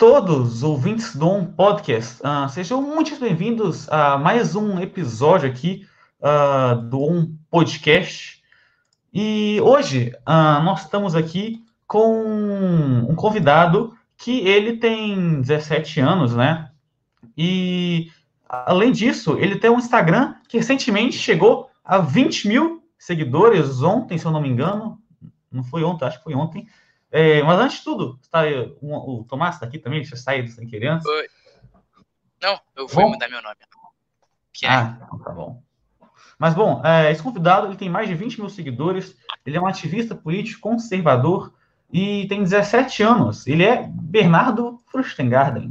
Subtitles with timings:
[0.00, 2.22] todos, ouvintes do On Podcast.
[2.22, 5.86] Uh, sejam muito bem-vindos a mais um episódio aqui
[6.22, 8.42] uh, do On Podcast.
[9.12, 12.24] E hoje uh, nós estamos aqui com
[13.10, 16.70] um convidado que ele tem 17 anos, né?
[17.36, 18.10] E
[18.48, 24.24] além disso, ele tem um Instagram que recentemente chegou a 20 mil seguidores ontem, se
[24.24, 24.98] eu não me engano.
[25.52, 26.66] Não foi ontem, acho que foi ontem.
[27.10, 28.42] É, mas antes de tudo, tá,
[28.80, 31.28] o, o Tomás está aqui também, já saiu sem querer Oi.
[32.40, 33.10] Não, eu fui bom?
[33.10, 33.56] mudar meu nome.
[34.52, 34.70] Que é?
[34.70, 35.62] Ah, então tá bom.
[36.38, 39.14] Mas, bom, é, esse convidado ele tem mais de 20 mil seguidores,
[39.44, 41.52] ele é um ativista político conservador
[41.92, 43.46] e tem 17 anos.
[43.46, 45.70] Ele é Bernardo Frustengarten.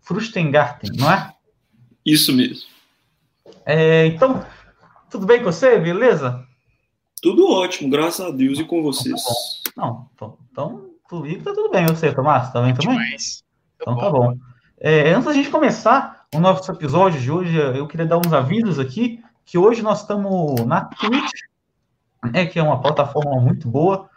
[0.00, 1.32] Frustengarten, não é?
[2.04, 2.68] Isso mesmo.
[3.64, 4.46] É, então,
[5.10, 5.76] tudo bem com você?
[5.78, 6.45] Beleza?
[7.22, 9.22] Tudo ótimo, graças a Deus e com vocês.
[9.76, 11.86] Não, então, então comigo tá tudo bem.
[11.86, 12.98] Você, Tomás, tá bem também?
[12.98, 13.42] Demais.
[13.76, 14.36] Então tá bom.
[14.78, 18.78] É, antes da gente começar o nosso episódio de hoje, eu queria dar uns avisos
[18.78, 21.40] aqui, que hoje nós estamos na Twitch,
[22.32, 24.10] né, que é uma plataforma muito boa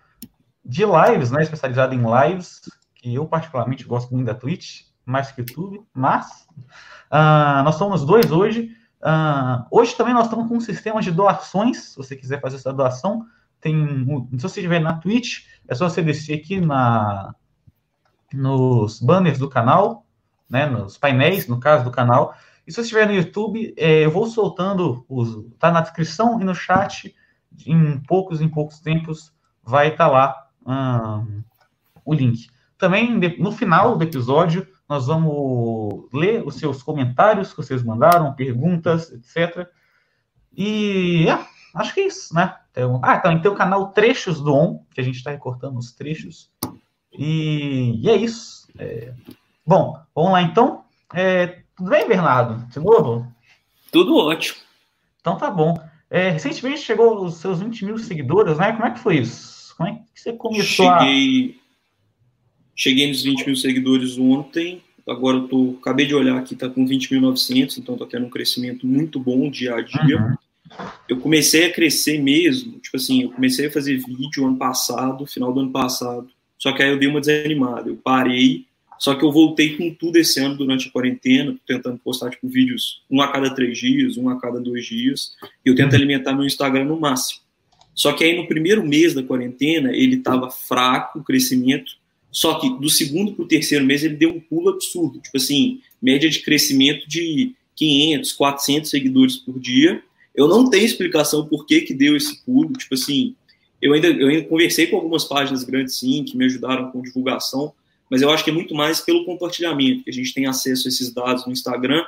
[0.65, 2.61] de lives, né, especializada em lives,
[2.95, 6.45] que eu particularmente gosto muito da Twitch, mais que o YouTube, mas
[7.11, 11.91] uh, nós somos dois hoje, Uh, hoje também nós estamos com um sistema de doações.
[11.91, 13.25] Se você quiser fazer essa doação,
[13.61, 14.05] tem.
[14.37, 17.33] Se você estiver na Twitch, é só você descer aqui na,
[18.33, 20.05] nos banners do canal,
[20.49, 22.35] né, nos painéis, no caso do canal.
[22.67, 26.43] E se você estiver no YouTube, é, eu vou soltando, os, tá na descrição e
[26.43, 27.15] no chat,
[27.65, 31.43] em poucos, em poucos tempos, vai estar tá lá um,
[32.05, 32.47] o link.
[32.77, 39.11] Também, no final do episódio, nós vamos ler os seus comentários que vocês mandaram, perguntas,
[39.11, 39.67] etc.
[40.51, 41.39] E é,
[41.75, 42.55] acho que é isso, né?
[42.71, 45.91] Então, ah, também tem o canal Trechos do On, que a gente está recortando os
[45.91, 46.49] trechos.
[47.13, 48.67] E, e é isso.
[48.79, 49.13] É...
[49.65, 50.83] Bom, vamos lá então.
[51.13, 52.65] É, tudo bem, Bernardo?
[52.67, 53.31] De novo?
[53.91, 54.57] Tudo ótimo.
[55.21, 55.75] Então tá bom.
[56.09, 58.71] É, recentemente chegou os seus 20 mil seguidores, né?
[58.71, 59.75] Como é que foi isso?
[59.75, 61.55] Como é que você começou Cheguei...
[61.55, 61.69] a
[62.79, 66.85] Cheguei nos 20 mil seguidores ontem, agora eu tô, acabei de olhar aqui, tá com
[66.85, 70.17] 20.900, então tô tendo um crescimento muito bom dia a dia.
[70.17, 70.35] Uhum.
[71.07, 75.51] Eu comecei a crescer mesmo, tipo assim, eu comecei a fazer vídeo ano passado, final
[75.51, 78.65] do ano passado, só que aí eu dei uma desanimada, eu parei,
[78.99, 83.01] só que eu voltei com tudo esse ano durante a quarentena, tentando postar tipo vídeos
[83.09, 85.31] um a cada três dias, um a cada dois dias,
[85.65, 85.97] e eu tento uhum.
[85.97, 87.41] alimentar meu Instagram no máximo.
[87.95, 91.98] Só que aí no primeiro mês da quarentena, ele estava fraco, o crescimento,
[92.31, 95.19] só que do segundo para o terceiro mês ele deu um pulo absurdo.
[95.19, 100.01] Tipo assim, média de crescimento de 500, 400 seguidores por dia.
[100.35, 102.73] Eu não tenho explicação por que, que deu esse pulo.
[102.73, 103.35] Tipo assim,
[103.81, 107.73] eu ainda, eu ainda conversei com algumas páginas grandes, sim, que me ajudaram com divulgação,
[108.09, 110.89] mas eu acho que é muito mais pelo compartilhamento, que a gente tem acesso a
[110.89, 112.03] esses dados no Instagram,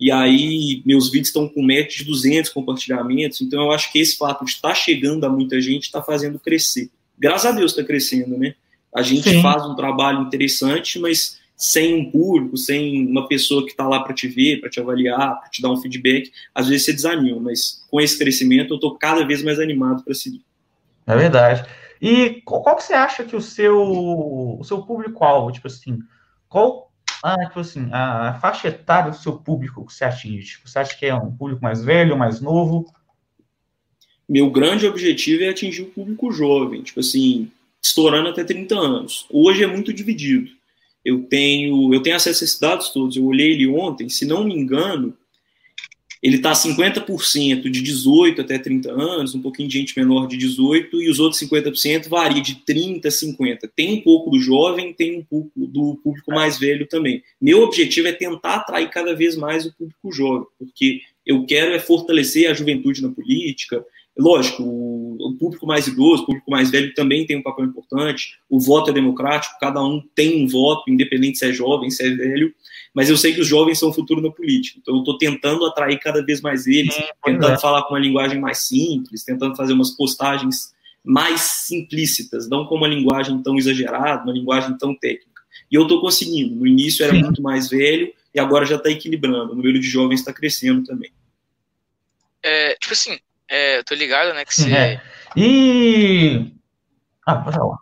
[0.00, 4.16] e aí meus vídeos estão com média de 200 compartilhamentos, então eu acho que esse
[4.16, 6.90] fato de estar chegando a muita gente está fazendo crescer.
[7.16, 8.54] Graças a Deus está crescendo, né?
[8.94, 9.42] A gente Sim.
[9.42, 14.12] faz um trabalho interessante, mas sem um público, sem uma pessoa que está lá para
[14.12, 17.84] te ver, para te avaliar, para te dar um feedback, às vezes você desanima, mas
[17.90, 20.44] com esse crescimento eu estou cada vez mais animado para seguir.
[21.06, 21.64] É verdade.
[22.00, 26.00] E qual, que você acha que o seu, o seu público-alvo, tipo assim,
[26.48, 26.92] qual
[27.22, 30.44] ah, tipo assim, a faixa etária do seu público que você atinge?
[30.44, 32.92] Tipo, você acha que é um público mais velho, mais novo?
[34.28, 39.26] Meu grande objetivo é atingir o público jovem, tipo assim, estourando até 30 anos.
[39.30, 40.50] Hoje é muito dividido.
[41.04, 43.16] Eu tenho, eu tenho acesso a esses dados todos.
[43.16, 45.16] Eu olhei ele ontem, se não me engano,
[46.22, 51.02] ele está 50% de 18 até 30 anos, um pouquinho de gente menor de 18,
[51.02, 53.68] e os outros 50% varia de 30 a 50.
[53.74, 57.24] Tem um pouco do jovem, tem um pouco do público mais velho também.
[57.40, 61.80] Meu objetivo é tentar atrair cada vez mais o público jovem, porque eu quero é
[61.80, 63.84] fortalecer a juventude na política,
[64.16, 68.38] Lógico, o, público mais idoso, o público mais velho também tem um papel importante.
[68.48, 72.10] O voto é democrático, cada um tem um voto, independente se é jovem, se é
[72.10, 72.54] velho.
[72.94, 74.78] Mas eu sei que os jovens são o futuro na política.
[74.80, 76.94] Então eu estou tentando atrair cada vez mais eles,
[77.24, 77.58] tentando é.
[77.58, 82.86] falar com uma linguagem mais simples, tentando fazer umas postagens mais simplícitas, não com uma
[82.86, 85.42] linguagem tão exagerada, uma linguagem tão técnica.
[85.70, 86.54] E eu estou conseguindo.
[86.54, 87.22] No início era Sim.
[87.22, 89.52] muito mais velho e agora já está equilibrando.
[89.52, 91.10] O número de jovens está crescendo também.
[92.42, 93.18] É, tipo assim,
[93.52, 94.72] é, eu tô ligado, né, que você...
[94.72, 95.02] É.
[95.36, 96.52] E...
[97.26, 97.78] Ah, pode falar.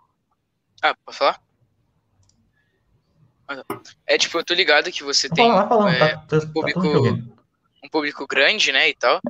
[0.83, 1.41] Ah, pode falar?
[4.07, 5.67] É, tipo, eu tô ligado que você tem é, tá,
[6.19, 6.81] tá, um, público,
[7.85, 9.21] um público grande, né, e tal,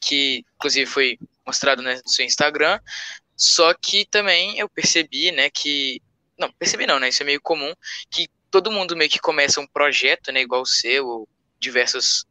[0.00, 2.80] que, inclusive, foi mostrado né, no seu Instagram,
[3.36, 6.02] só que também eu percebi, né, que
[6.38, 7.08] Não, percebi não, né?
[7.08, 7.74] Isso é meio comum,
[8.10, 10.40] que todo mundo meio que começa um projeto, né?
[10.40, 11.28] Igual o seu, ou
[11.58, 12.24] diversas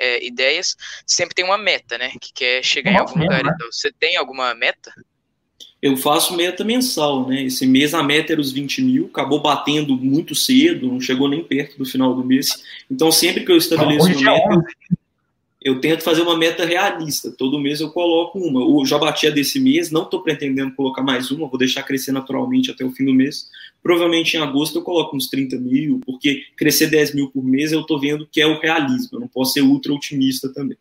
[0.00, 0.74] é, ideias,
[1.06, 2.12] sempre tem uma meta, né?
[2.20, 3.44] Que quer chegar Nossa, em algum lugar.
[3.44, 3.52] Né?
[3.54, 4.92] Então, você tem alguma meta?
[5.82, 7.44] Eu faço meta mensal, né?
[7.44, 11.44] Esse mês a meta era os 20 mil, acabou batendo muito cedo, não chegou nem
[11.44, 12.62] perto do final do mês.
[12.90, 14.64] Então, sempre que eu estabeleço uma meta,
[15.62, 17.30] eu tento fazer uma meta realista.
[17.30, 18.60] Todo mês eu coloco uma.
[18.60, 22.12] Eu já bati a desse mês, não estou pretendendo colocar mais uma, vou deixar crescer
[22.12, 23.48] naturalmente até o fim do mês.
[23.82, 27.80] Provavelmente em agosto eu coloco uns 30 mil, porque crescer 10 mil por mês eu
[27.80, 29.10] estou vendo que é o realismo.
[29.12, 30.76] Eu não posso ser ultra otimista também.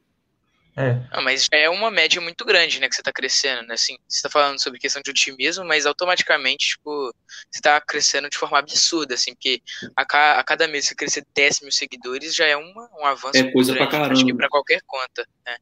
[0.79, 1.01] É.
[1.11, 3.73] Ah, mas já é uma média muito grande, né, que você está crescendo, né?
[3.73, 7.13] Assim, você está falando sobre questão de otimismo, mas automaticamente, tipo,
[7.51, 9.61] você está crescendo de forma absurda, assim, porque
[9.93, 13.37] a, ca a cada mês você crescer 10 mil seguidores já é uma, um avanço
[13.37, 14.25] é coisa grande, pra caramba.
[14.25, 15.57] que para qualquer conta, né?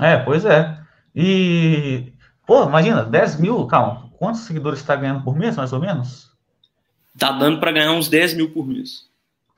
[0.00, 0.74] É, pois é.
[1.14, 2.14] E,
[2.46, 6.30] pô, imagina, 10 mil, calma, quantos seguidores está ganhando por mês, mais ou menos?
[7.18, 9.08] Tá dando para ganhar uns 10 mil por mês.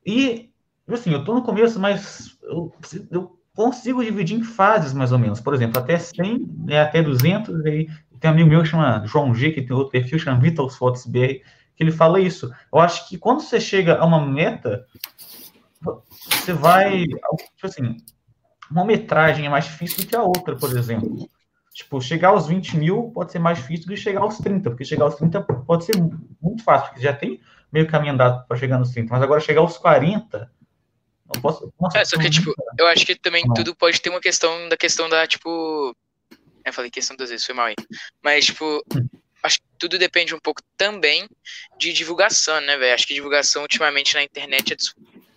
[0.04, 0.50] E,
[0.88, 2.72] assim, eu tô no começo, mas eu,
[3.10, 5.40] eu consigo dividir em fases mais ou menos.
[5.40, 7.88] Por exemplo, até 100, é até 200, e aí
[8.18, 11.06] tem um amigo meu que chama João G, que tem outro perfil, chama Vitals Fotos
[11.06, 11.42] BR
[11.74, 12.52] que ele fala isso.
[12.72, 14.86] Eu acho que quando você chega a uma meta,
[15.80, 17.06] você vai.
[17.06, 17.96] Tipo assim,
[18.70, 21.28] uma metragem é mais difícil do que a outra, por exemplo.
[21.72, 24.84] Tipo, chegar aos 20 mil pode ser mais difícil do que chegar aos 30, porque
[24.84, 25.94] chegar aos 30 pode ser
[26.40, 27.40] muito fácil, porque já tem
[27.72, 30.50] meio caminho andado para chegar nos 30, mas agora chegar aos 40.
[31.34, 33.54] Não posso, nossa, é, só que, tipo, eu acho que também não.
[33.54, 35.96] tudo pode ter uma questão da questão da, tipo.
[36.64, 37.74] Eu falei questão duas vezes, foi mal aí.
[38.22, 41.28] Mas, tipo, hum acho que tudo depende um pouco também
[41.78, 42.94] de divulgação, né, velho?
[42.94, 44.76] Acho que divulgação ultimamente na internet é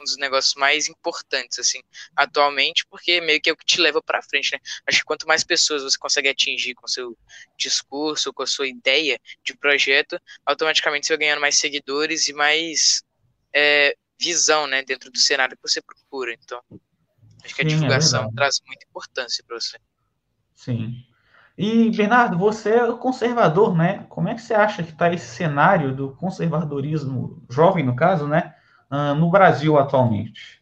[0.06, 1.82] um dos negócios mais importantes, assim,
[2.16, 4.60] atualmente, porque meio que é o que te leva para frente, né?
[4.88, 7.18] Acho que quanto mais pessoas você consegue atingir com seu
[7.58, 13.04] discurso, com a sua ideia de projeto, automaticamente você vai ganhando mais seguidores e mais
[13.54, 16.34] é, visão, né, dentro do cenário que você procura.
[16.34, 16.62] Então,
[17.44, 19.78] acho que a Sim, é divulgação é traz muita importância para você.
[20.54, 21.04] Sim.
[21.58, 24.06] E, Bernardo, você é conservador, né?
[24.10, 28.54] Como é que você acha que está esse cenário do conservadorismo, jovem no caso, né?
[28.96, 30.56] Uh, no Brasil atualmente?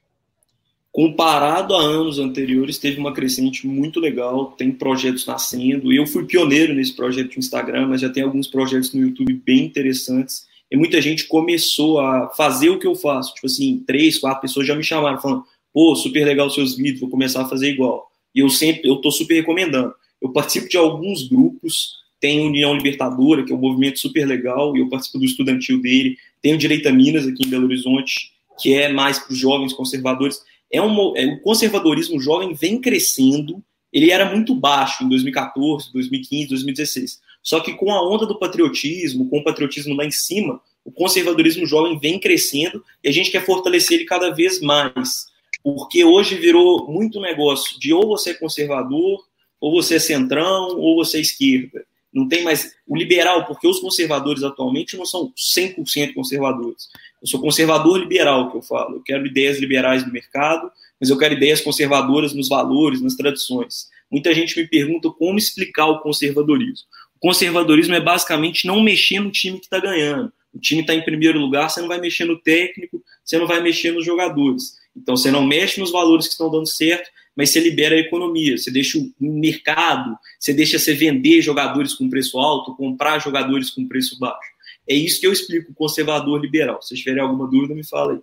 [0.91, 5.91] Comparado a anos anteriores, teve uma crescente muito legal, tem projetos nascendo.
[5.91, 9.65] Eu fui pioneiro nesse projeto de Instagram, mas já tem alguns projetos no YouTube bem
[9.65, 10.45] interessantes.
[10.69, 13.33] E muita gente começou a fazer o que eu faço.
[13.33, 17.01] Tipo assim, três, quatro pessoas já me chamaram, falando: pô, super legal os seus vídeos,
[17.01, 18.09] vou começar a fazer igual.
[18.33, 19.93] E eu sempre, eu tô super recomendando.
[20.21, 24.79] Eu participo de alguns grupos, tem União Libertadora, que é um movimento super legal, e
[24.79, 26.17] eu participo do estudantil dele.
[26.43, 29.73] Tem o Direito a Minas, aqui em Belo Horizonte, que é mais para os jovens
[29.73, 30.39] conservadores.
[30.69, 36.49] É um, é, o conservadorismo jovem vem crescendo, ele era muito baixo em 2014, 2015,
[36.49, 37.21] 2016.
[37.41, 41.65] Só que com a onda do patriotismo, com o patriotismo lá em cima, o conservadorismo
[41.65, 45.27] jovem vem crescendo e a gente quer fortalecer ele cada vez mais.
[45.63, 49.23] Porque hoje virou muito negócio de ou você é conservador
[49.63, 51.85] ou você é centrão, ou você é esquerda.
[52.13, 56.89] Não tem mais o liberal, porque os conservadores atualmente não são 100% conservadores.
[57.21, 58.97] Eu sou conservador liberal, que eu falo.
[58.97, 63.87] Eu quero ideias liberais no mercado, mas eu quero ideias conservadoras nos valores, nas tradições.
[64.11, 66.85] Muita gente me pergunta como explicar o conservadorismo.
[67.15, 70.31] O conservadorismo é basicamente não mexer no time que está ganhando.
[70.53, 73.59] O time está em primeiro lugar, você não vai mexer no técnico, você não vai
[73.59, 74.77] mexer nos jogadores.
[74.95, 78.57] Então você não mexe nos valores que estão dando certo, mas você libera a economia,
[78.57, 83.87] você deixa o mercado, você deixa você vender jogadores com preço alto, comprar jogadores com
[83.87, 84.53] preço baixo.
[84.87, 86.81] É isso que eu explico conservador liberal.
[86.81, 88.19] Se tiverem alguma dúvida, me fala aí.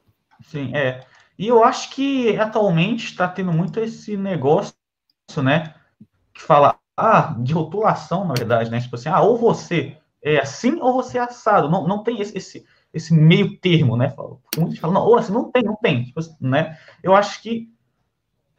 [0.46, 1.04] Sim, é.
[1.38, 4.74] E eu acho que atualmente está tendo muito esse negócio,
[5.42, 5.74] né?
[6.34, 8.80] Que fala, ah, de rotulação, na verdade, né?
[8.80, 11.70] Tipo assim, ah, ou você é assim ou você é assado.
[11.70, 14.14] Não, não tem esse, esse, esse meio termo, né?
[14.56, 16.04] Muitos falam, não, ou assim, não tem, não tem.
[16.04, 16.78] Tipo assim, né?
[17.02, 17.70] Eu acho que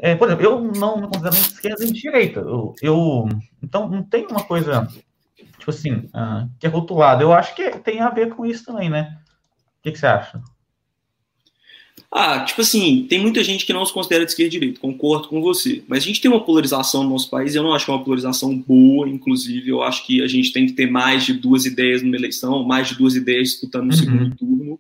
[0.02, 2.40] é, por exemplo, eu não me considero nem esquerda nem direita.
[2.42, 3.30] Eu, eu,
[3.62, 4.88] então, não tem uma coisa
[5.62, 7.22] tipo assim, uh, que é rotulado.
[7.22, 9.18] Eu acho que tem a ver com isso também, né?
[9.80, 10.42] O que, que você acha?
[12.12, 15.30] Ah, tipo assim, tem muita gente que não se considera de esquerda e direita, concordo
[15.30, 15.82] com você.
[15.88, 18.04] Mas a gente tem uma polarização no nosso país, eu não acho que é uma
[18.04, 22.02] polarização boa, inclusive, eu acho que a gente tem que ter mais de duas ideias
[22.02, 23.98] numa eleição, mais de duas ideias disputando no uhum.
[23.98, 24.80] segundo turno.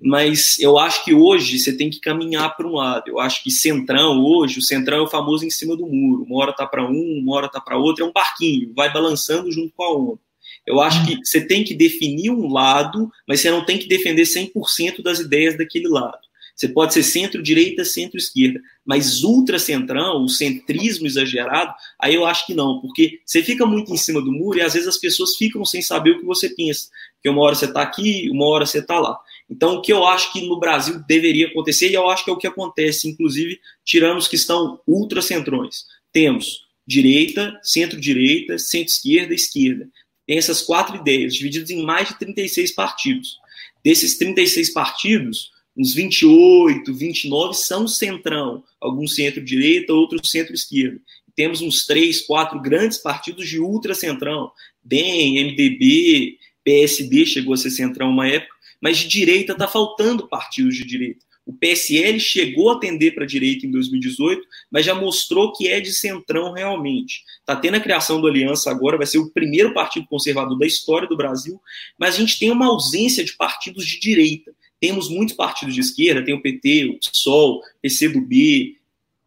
[0.00, 3.04] Mas eu acho que hoje você tem que caminhar para um lado.
[3.06, 6.24] Eu acho que centrão hoje, o centrão é o famoso em cima do muro.
[6.24, 9.50] Uma hora tá para um, uma hora tá para outro, é um barquinho, vai balançando
[9.50, 10.20] junto com a onda.
[10.66, 14.22] Eu acho que você tem que definir um lado, mas você não tem que defender
[14.22, 16.18] 100% das ideias daquele lado.
[16.54, 22.80] Você pode ser centro-direita, centro-esquerda, mas ultra-centrão, o centrismo exagerado, aí eu acho que não,
[22.80, 25.80] porque você fica muito em cima do muro e às vezes as pessoas ficam sem
[25.80, 26.88] saber o que você pensa.
[27.14, 29.18] Porque uma hora você está aqui, uma hora você está lá.
[29.52, 32.32] Então, o que eu acho que no Brasil deveria acontecer, e eu acho que é
[32.32, 35.84] o que acontece, inclusive, tirando os que estão ultra-centrões.
[36.10, 39.88] Temos direita, centro-direita, centro-esquerda, esquerda.
[40.26, 43.36] Tem essas quatro ideias, divididas em mais de 36 partidos.
[43.84, 50.98] Desses 36 partidos, uns 28, 29 são centrão, alguns centro-direita, outros centro-esquerda.
[51.36, 54.50] Temos uns três, quatro grandes partidos de ultra-centrão,
[54.82, 60.74] DEM, MDB, PSD chegou a ser centrão uma época, mas de direita está faltando partidos
[60.74, 61.24] de direita.
[61.44, 65.80] O PSL chegou a atender para a direita em 2018, mas já mostrou que é
[65.80, 67.24] de centrão realmente.
[67.40, 71.08] Está tendo a criação do Aliança agora, vai ser o primeiro partido conservador da história
[71.08, 71.60] do Brasil,
[71.98, 74.52] mas a gente tem uma ausência de partidos de direita.
[74.80, 78.76] Temos muitos partidos de esquerda, tem o PT, o PSOL, PCdoB,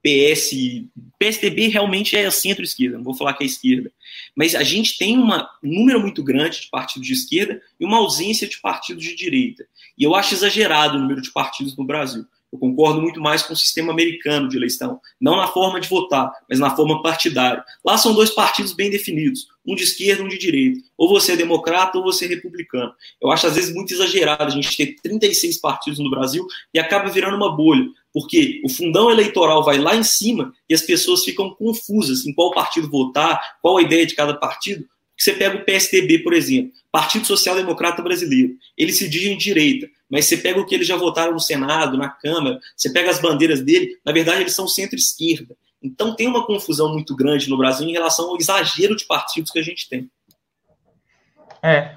[0.05, 0.51] PS,
[1.17, 3.91] PSDB realmente é centro-esquerda, não vou falar que é esquerda.
[4.35, 5.27] Mas a gente tem um
[5.63, 9.65] número muito grande de partidos de esquerda e uma ausência de partidos de direita.
[9.97, 12.23] E eu acho exagerado o número de partidos no Brasil.
[12.55, 16.31] Eu concordo muito mais com o sistema americano de eleição, não na forma de votar,
[16.49, 17.63] mas na forma partidária.
[17.83, 20.79] Lá são dois partidos bem definidos, um de esquerda, um de direita.
[20.97, 22.93] Ou você é democrata ou você é republicano.
[23.21, 27.09] Eu acho às vezes muito exagerado a gente ter 36 partidos no Brasil e acaba
[27.09, 31.49] virando uma bolha, porque o fundão eleitoral vai lá em cima e as pessoas ficam
[31.49, 34.85] confusas em qual partido votar, qual a ideia de cada partido.
[35.17, 38.53] Você pega o PSDB, por exemplo, Partido Social Democrata Brasileiro.
[38.77, 42.09] Eles se dizem direita, mas você pega o que eles já votaram no Senado, na
[42.09, 45.55] Câmara, você pega as bandeiras dele, na verdade eles são centro-esquerda.
[45.81, 49.59] Então tem uma confusão muito grande no Brasil em relação ao exagero de partidos que
[49.59, 50.09] a gente tem.
[51.61, 51.95] É.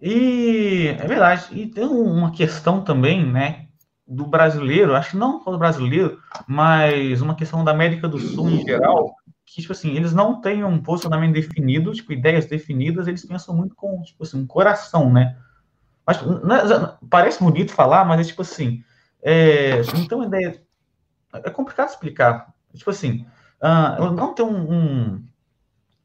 [0.00, 1.46] E é verdade.
[1.52, 3.66] E tem uma questão também, né,
[4.06, 8.50] do brasileiro, acho que não só do brasileiro, mas uma questão da América do Sul
[8.50, 9.14] em geral,
[9.46, 13.74] que, tipo assim, eles não têm um posicionamento definido, tipo, ideias definidas, eles pensam muito
[13.74, 15.36] com, tipo assim, um coração, né?
[16.06, 16.20] Mas,
[16.70, 18.82] é, parece bonito falar, mas é tipo assim,
[19.22, 20.60] é, então ideia,
[21.32, 22.52] é complicado explicar.
[22.74, 23.24] Tipo assim,
[23.62, 25.24] uh, não tem um, um,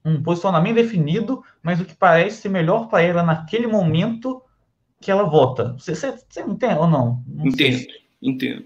[0.06, 4.42] um, posicionamento definido, mas o que parece ser melhor para ela naquele momento
[5.02, 5.74] que ela vota.
[5.74, 7.24] Você, você, você entende ou não?
[7.28, 7.88] não entendo,
[8.22, 8.66] entendo.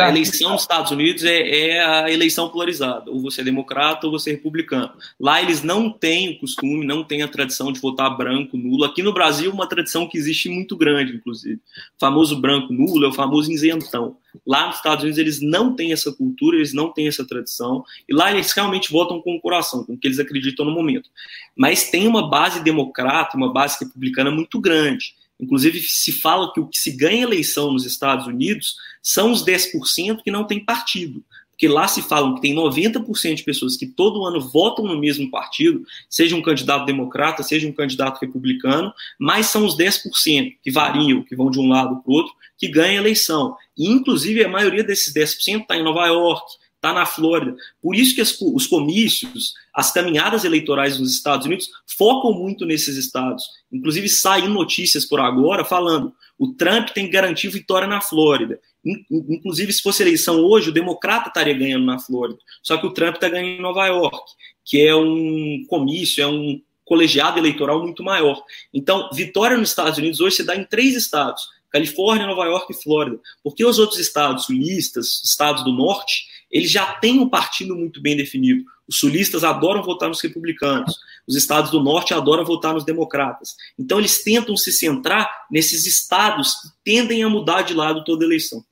[0.00, 3.10] A eleição nos Estados Unidos é, é, a eleição polarizada.
[3.10, 4.90] Ou você é democrata ou você é republicano.
[5.18, 8.84] Lá eles não têm o costume, não têm a tradição de votar branco, nulo.
[8.84, 11.60] Aqui no Brasil, uma tradição que existe muito grande, inclusive.
[11.96, 14.16] O famoso branco nulo é o famoso isentão.
[14.44, 17.84] Lá nos Estados Unidos eles não têm essa cultura, eles não têm essa tradição.
[18.08, 21.08] E lá eles realmente votam com o coração, com o que eles acreditam no momento.
[21.56, 25.14] Mas tem uma base democrata, uma base republicana muito grande.
[25.40, 30.22] Inclusive, se fala que o que se ganha eleição nos Estados Unidos são os 10%
[30.22, 31.22] que não tem partido.
[31.50, 35.30] Porque lá se falam que tem 90% de pessoas que todo ano votam no mesmo
[35.30, 41.22] partido, seja um candidato democrata, seja um candidato republicano, mas são os 10% que variam,
[41.22, 43.56] que vão de um lado para o outro, que ganham eleição.
[43.78, 46.44] E, inclusive, a maioria desses 10% está em Nova York,
[46.84, 47.56] está na Flórida.
[47.80, 52.96] Por isso que as, os comícios, as caminhadas eleitorais nos Estados Unidos focam muito nesses
[52.96, 53.44] estados.
[53.72, 58.58] Inclusive, saem notícias por agora falando o Trump tem que garantir vitória na Flórida.
[58.84, 62.38] Inclusive, se fosse eleição hoje, o democrata estaria ganhando na Flórida.
[62.62, 64.32] Só que o Trump está ganhando em Nova York,
[64.64, 68.42] que é um comício, é um colegiado eleitoral muito maior.
[68.72, 72.82] Então, vitória nos Estados Unidos hoje se dá em três estados: Califórnia, Nova York e
[72.82, 73.18] Flórida.
[73.42, 78.16] Porque os outros estados sulistas, estados do norte, eles já têm um partido muito bem
[78.16, 78.64] definido.
[78.86, 80.96] Os sulistas adoram votar nos republicanos,
[81.26, 83.56] os estados do norte adoram votar nos democratas.
[83.76, 88.64] Então eles tentam se centrar nesses estados que tendem a mudar de lado toda eleição.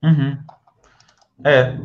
[0.00, 0.38] Uhum.
[1.44, 1.76] É.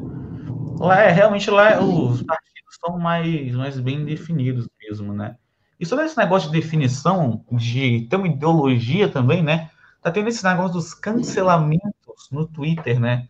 [0.78, 5.38] Lá é realmente lá os partidos são mais, mais bem definidos mesmo, né?
[5.80, 9.72] E sobre esse negócio de definição, de ter uma ideologia também, né?
[10.04, 13.28] Tá tendo esse negócio dos cancelamentos no Twitter, né?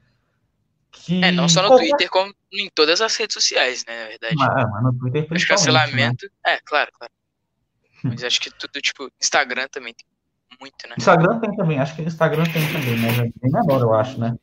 [0.92, 1.90] Que é, não só no qualquer...
[1.90, 4.34] Twitter, como em todas as redes sociais, né, na verdade.
[4.34, 6.26] É, mas no Twitter Acho que cancelamento.
[6.26, 6.54] Né?
[6.54, 7.14] É, claro, claro.
[8.04, 10.06] Mas acho que tudo, tipo, Instagram também tem
[10.60, 10.96] muito, né?
[10.98, 14.36] Instagram tem também, acho que Instagram tem também, mas é bem menor, eu acho, né?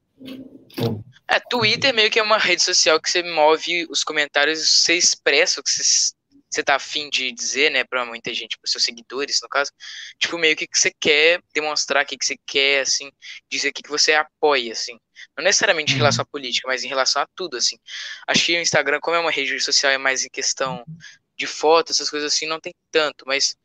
[1.29, 5.61] É, Twitter meio que é uma rede social que você move os comentários, você expressa
[5.61, 6.13] o que você,
[6.51, 9.71] você tá afim de dizer, né, pra muita gente, pros seus seguidores, no caso.
[10.19, 13.11] Tipo, meio que que você quer demonstrar, o que, que você quer, assim,
[13.51, 14.99] dizer o que, que você apoia, assim.
[15.37, 15.99] Não necessariamente em uhum.
[15.99, 17.77] relação à política, mas em relação a tudo, assim.
[18.27, 20.85] Acho que o Instagram, como é uma rede social, é mais em questão
[21.37, 23.57] de fotos, essas coisas assim, não tem tanto, mas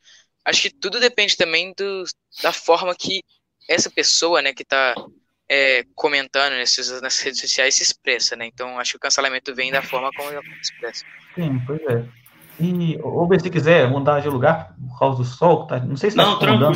[0.45, 2.03] acho que tudo depende também do,
[2.41, 3.23] da forma que
[3.67, 4.93] essa pessoa, né, que tá
[5.49, 8.45] é, comentando nesses, nas redes sociais se expressa, né?
[8.45, 11.05] Então acho que o cancelamento vem da forma como ela se expressa.
[11.35, 12.22] Sim, pois é.
[12.63, 15.79] E, ou se quiser mudar de lugar por causa do sol, tá?
[15.81, 16.73] Não sei se tá não, tranquilo.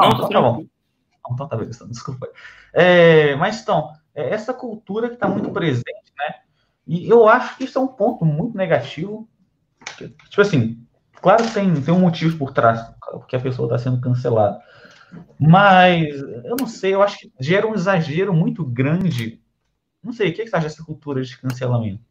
[0.00, 0.64] Não, não, tá bom.
[1.32, 2.28] Então tá bem, desculpa.
[2.72, 6.34] É, mas então, é essa cultura que está muito presente, né?
[6.86, 9.28] E eu acho que isso é um ponto muito negativo.
[9.96, 14.00] Tipo assim, claro que tem, tem um motivo por trás, porque a pessoa está sendo
[14.00, 14.60] cancelada.
[15.38, 16.06] Mas
[16.44, 19.42] eu não sei, eu acho que gera um exagero muito grande.
[20.00, 22.07] Não sei, o que, é que você acha dessa cultura de cancelamento?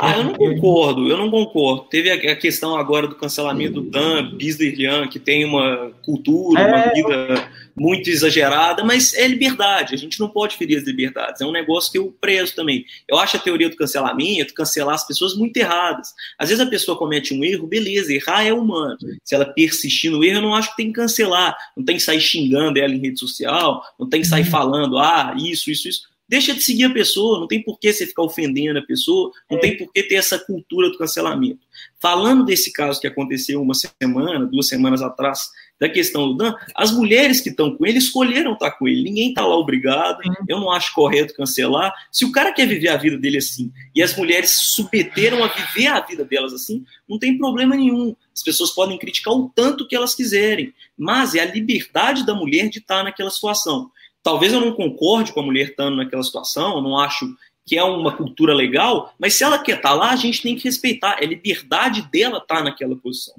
[0.00, 1.82] Ah, eu não concordo, eu não concordo.
[1.90, 6.66] Teve a questão agora do cancelamento do Dan Bisderlian, que tem uma cultura, é...
[6.66, 11.44] uma vida muito exagerada, mas é liberdade, a gente não pode ferir as liberdades, é
[11.44, 12.86] um negócio que eu prezo também.
[13.06, 16.14] Eu acho a teoria do cancelamento, cancelar as pessoas muito erradas.
[16.38, 18.96] Às vezes a pessoa comete um erro, beleza, errar é humano.
[19.22, 22.02] Se ela persistir no erro, eu não acho que tem que cancelar, não tem que
[22.02, 24.50] sair xingando ela em rede social, não tem que sair uhum.
[24.50, 28.06] falando, ah, isso, isso, isso deixa de seguir a pessoa, não tem por que você
[28.06, 29.60] ficar ofendendo a pessoa, não é.
[29.60, 31.60] tem por que ter essa cultura do cancelamento.
[32.00, 36.90] Falando desse caso que aconteceu uma semana, duas semanas atrás, da questão do Dan, as
[36.90, 40.18] mulheres que estão com ele escolheram estar com ele, ninguém está lá obrigado,
[40.48, 41.92] eu não acho correto cancelar.
[42.10, 45.88] Se o cara quer viver a vida dele assim, e as mulheres submeteram a viver
[45.88, 48.16] a vida delas assim, não tem problema nenhum.
[48.34, 52.68] As pessoas podem criticar o tanto que elas quiserem, mas é a liberdade da mulher
[52.70, 53.90] de estar naquela situação.
[54.26, 57.32] Talvez eu não concorde com a mulher estando naquela situação, eu não acho
[57.64, 60.64] que é uma cultura legal, mas se ela quer estar lá, a gente tem que
[60.64, 61.22] respeitar.
[61.22, 63.36] É liberdade dela estar naquela posição.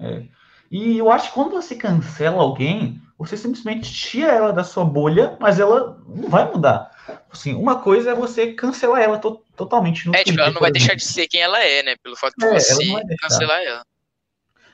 [0.00, 0.22] É.
[0.70, 5.36] E eu acho que quando você cancela alguém, você simplesmente tira ela da sua bolha,
[5.38, 6.90] mas ela não vai mudar.
[7.30, 10.72] Assim, uma coisa é você cancelar ela to totalmente no É, tipo, ela não vai
[10.72, 11.96] deixar de ser quem ela é, né?
[12.02, 12.74] Pelo fato de é, você
[13.20, 13.84] cancelar ela.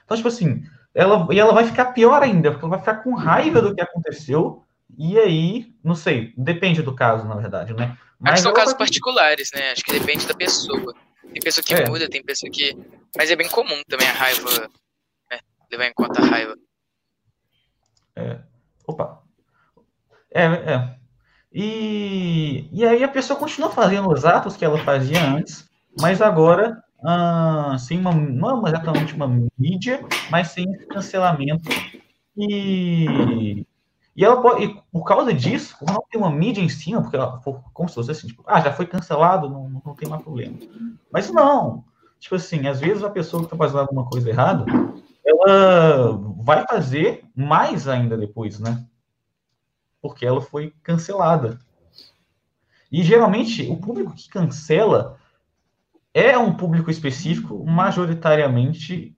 [0.05, 0.63] Então, tipo assim,
[0.95, 3.81] ela, e ela vai ficar pior ainda, porque ela vai ficar com raiva do que
[3.81, 4.65] aconteceu,
[4.97, 7.97] e aí, não sei, depende do caso, na verdade, né?
[8.19, 9.73] Mas Acho que são casos particulares, né?
[9.73, 10.95] Acho que depende da pessoa.
[11.33, 11.89] Tem pessoa que é.
[11.89, 12.77] muda, tem pessoa que.
[13.17, 14.69] Mas é bem comum também a raiva,
[15.31, 15.39] né?
[15.71, 16.57] Levar em conta a raiva.
[18.17, 18.39] É.
[18.87, 19.23] Opa.
[20.33, 20.99] É, é.
[21.53, 26.83] E, e aí a pessoa continua fazendo os atos que ela fazia antes, mas agora
[27.05, 31.69] ah, sem uma, não exatamente uma mídia, mas sem cancelamento.
[32.37, 33.67] E
[34.19, 37.41] e ela pode, e por causa disso, não ter uma mídia em cima, porque ela,
[37.73, 40.57] como se fosse assim, tipo, ah, já foi cancelado, não, não tem mais problema.
[41.09, 41.85] Mas não.
[42.19, 44.67] Tipo assim, às vezes a pessoa que está fazendo alguma coisa errada,
[45.25, 48.85] ela vai fazer mais ainda depois, né?
[50.03, 51.61] Porque ela foi cancelada.
[52.91, 55.17] E geralmente o público que cancela
[56.13, 59.17] é um público específico, majoritariamente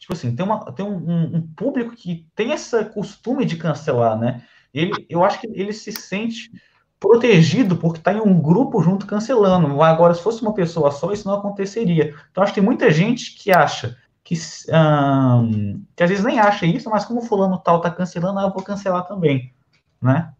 [0.00, 4.42] tipo assim, tem, uma, tem um, um, público que tem esse costume de cancelar, né?
[4.72, 6.50] Ele, eu acho que ele se sente
[6.98, 9.80] protegido porque está em um grupo junto cancelando.
[9.82, 12.14] Agora, se fosse uma pessoa só, isso não aconteceria.
[12.30, 16.64] Então, acho que tem muita gente que acha que, hum, que às vezes nem acha
[16.64, 19.52] isso, mas como fulano tal está cancelando, eu vou cancelar também,
[20.00, 20.32] né?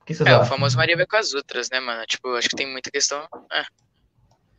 [0.00, 0.42] O é, acham?
[0.42, 2.06] o famoso Maria vai com as outras, né, mano?
[2.06, 3.26] Tipo, acho que tem muita questão.
[3.52, 3.64] É.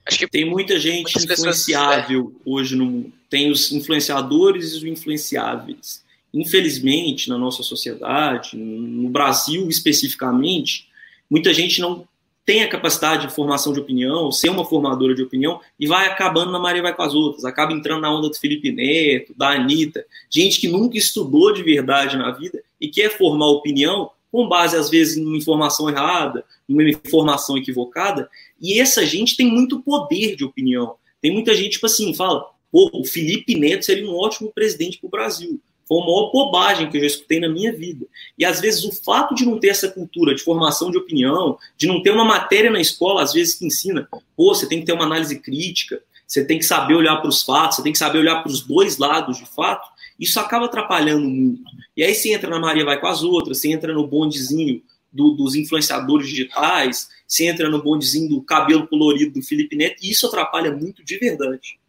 [0.10, 2.50] Acho que tem muita gente influenciável pessoas, é.
[2.50, 3.14] hoje no mundo.
[3.30, 6.04] Tem os influenciadores e os influenciáveis.
[6.34, 10.88] Infelizmente, na nossa sociedade, no Brasil especificamente,
[11.30, 12.08] muita gente não
[12.46, 16.52] tem a capacidade de formação de opinião, ser uma formadora de opinião, e vai acabando
[16.52, 20.04] na Maria vai com as outras, acaba entrando na onda do Felipe Neto, da Anitta,
[20.32, 24.90] gente que nunca estudou de verdade na vida e quer formar opinião com base, às
[24.90, 28.30] vezes, numa informação errada, numa informação equivocada,
[28.62, 30.96] e essa gente tem muito poder de opinião.
[31.22, 35.08] Tem muita gente, tipo assim, fala, pô, o Felipe Neto seria um ótimo presidente para
[35.08, 35.60] o Brasil.
[35.88, 38.06] Foi a maior bobagem que eu já escutei na minha vida.
[38.38, 41.88] E às vezes o fato de não ter essa cultura de formação de opinião, de
[41.88, 44.94] não ter uma matéria na escola, às vezes que ensina, pô, você tem que ter
[44.94, 48.20] uma análise crítica, você tem que saber olhar para os fatos, você tem que saber
[48.20, 51.64] olhar para os dois lados de fato, isso acaba atrapalhando muito.
[51.98, 55.32] E aí você entra na Maria vai com as outras, você entra no bondezinho do,
[55.32, 60.28] dos influenciadores digitais, se entra no bondezinho do cabelo colorido do Felipe Neto, e isso
[60.28, 61.80] atrapalha muito de verdade.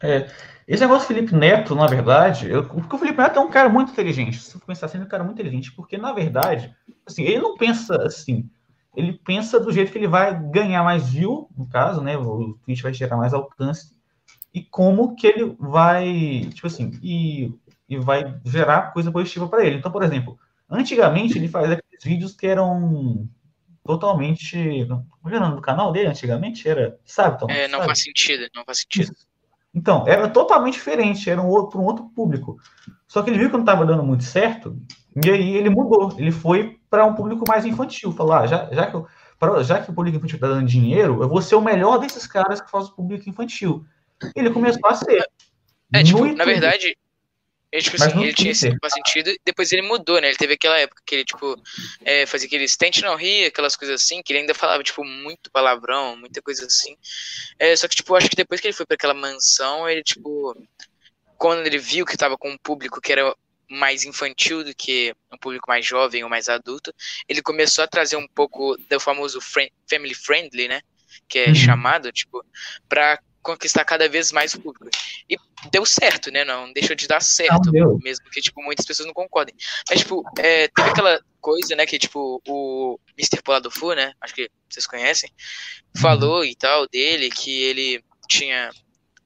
[0.00, 0.30] É,
[0.66, 3.68] esse negócio do Felipe Neto, na verdade, eu, porque o Felipe Neto é um cara
[3.68, 4.38] muito inteligente.
[4.38, 6.74] Se você pensar assim, é um cara muito inteligente, porque, na verdade,
[7.06, 8.50] assim, ele não pensa assim.
[8.96, 12.16] Ele pensa do jeito que ele vai ganhar mais view, no caso, né?
[12.16, 13.94] O Twitch vai gerar mais alcance.
[14.52, 17.52] E como que ele vai, tipo assim, e,
[17.88, 19.76] e vai gerar coisa positiva para ele.
[19.76, 23.28] Então, por exemplo, antigamente ele fazia vídeos que eram
[23.84, 24.86] totalmente.
[24.86, 26.68] Como era no canal dele antigamente?
[26.68, 26.98] Era.
[27.04, 27.46] Sabe, Tom?
[27.48, 27.86] É, não sabe?
[27.86, 29.12] faz sentido, não faz sentido.
[29.74, 32.56] Então, era totalmente diferente, era um outro, para um outro público.
[33.06, 34.76] Só que ele viu que não estava dando muito certo,
[35.22, 36.14] e aí ele mudou.
[36.18, 38.10] Ele foi para um público mais infantil.
[38.12, 39.06] Falar, ah, já, já, que eu,
[39.38, 42.26] pra, já que o público infantil está dando dinheiro, eu vou ser o melhor desses
[42.26, 43.84] caras que faz o público infantil.
[44.34, 45.22] Ele começou a ser.
[45.92, 46.96] É, tipo, na verdade,
[47.72, 50.28] ele, tipo assim, ele tinha esse sentido, depois ele mudou, né?
[50.28, 51.60] Ele teve aquela época que ele, tipo,
[52.04, 55.50] é, fazia aqueles tente não rir, aquelas coisas assim, que ele ainda falava, tipo, muito
[55.50, 56.96] palavrão, muita coisa assim.
[57.58, 60.56] É, só que, tipo, acho que depois que ele foi para aquela mansão, ele, tipo,
[61.36, 63.34] quando ele viu que tava com um público que era
[63.68, 66.94] mais infantil do que um público mais jovem ou mais adulto,
[67.28, 70.80] ele começou a trazer um pouco do famoso friend, family friendly, né?
[71.28, 71.54] Que é uhum.
[71.54, 72.44] chamado, tipo,
[72.88, 74.88] pra conquistar cada vez mais o público.
[75.28, 75.36] E
[75.70, 76.44] deu certo, né?
[76.44, 79.54] Não deixou de dar certo, não, mesmo que, tipo, muitas pessoas não concordem.
[79.88, 83.42] Mas, tipo, é, teve aquela coisa, né, que, tipo, o Mr.
[83.42, 85.30] Polado Fu, né, acho que vocês conhecem,
[85.96, 88.70] falou e tal dele que ele tinha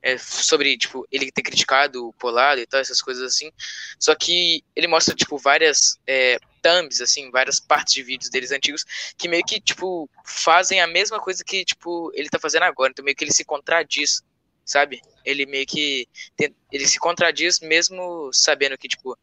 [0.02, 3.50] é, sobre, tipo, ele ter criticado o Polado e tal, essas coisas assim.
[3.98, 8.84] Só que ele mostra, tipo, várias é, thumbs, assim, várias partes de vídeos deles antigos
[9.16, 12.90] que meio que, tipo, fazem a mesma coisa que, tipo, ele tá fazendo agora.
[12.90, 14.22] Então meio que ele se contradiz,
[14.70, 15.00] sabe?
[15.24, 16.06] Ele meio que.
[16.36, 19.18] Tem, ele se contradiz mesmo sabendo que, tipo,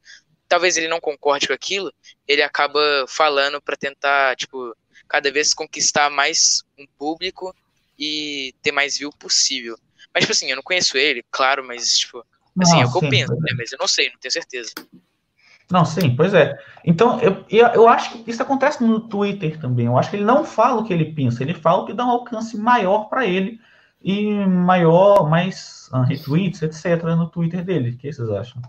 [0.47, 1.91] talvez ele não concorde com aquilo,
[2.27, 4.75] ele acaba falando para tentar, tipo,
[5.07, 7.55] cada vez conquistar mais um público
[7.97, 9.77] e ter mais view possível.
[10.13, 12.23] Mas, tipo assim, eu não conheço ele, claro, mas, tipo,
[12.62, 13.53] assim, não, é o que eu penso, né?
[13.57, 14.71] Mas eu não sei, não tenho certeza.
[15.71, 16.57] Não, sim, pois é.
[16.83, 19.86] Então, eu, eu acho que isso acontece no Twitter também.
[19.86, 22.05] Eu acho que ele não fala o que ele pensa, ele fala o que dá
[22.05, 23.60] um alcance maior para ele
[24.01, 27.91] e maior, mais uh, retweets, etc., no Twitter dele.
[27.91, 28.62] O que vocês acham?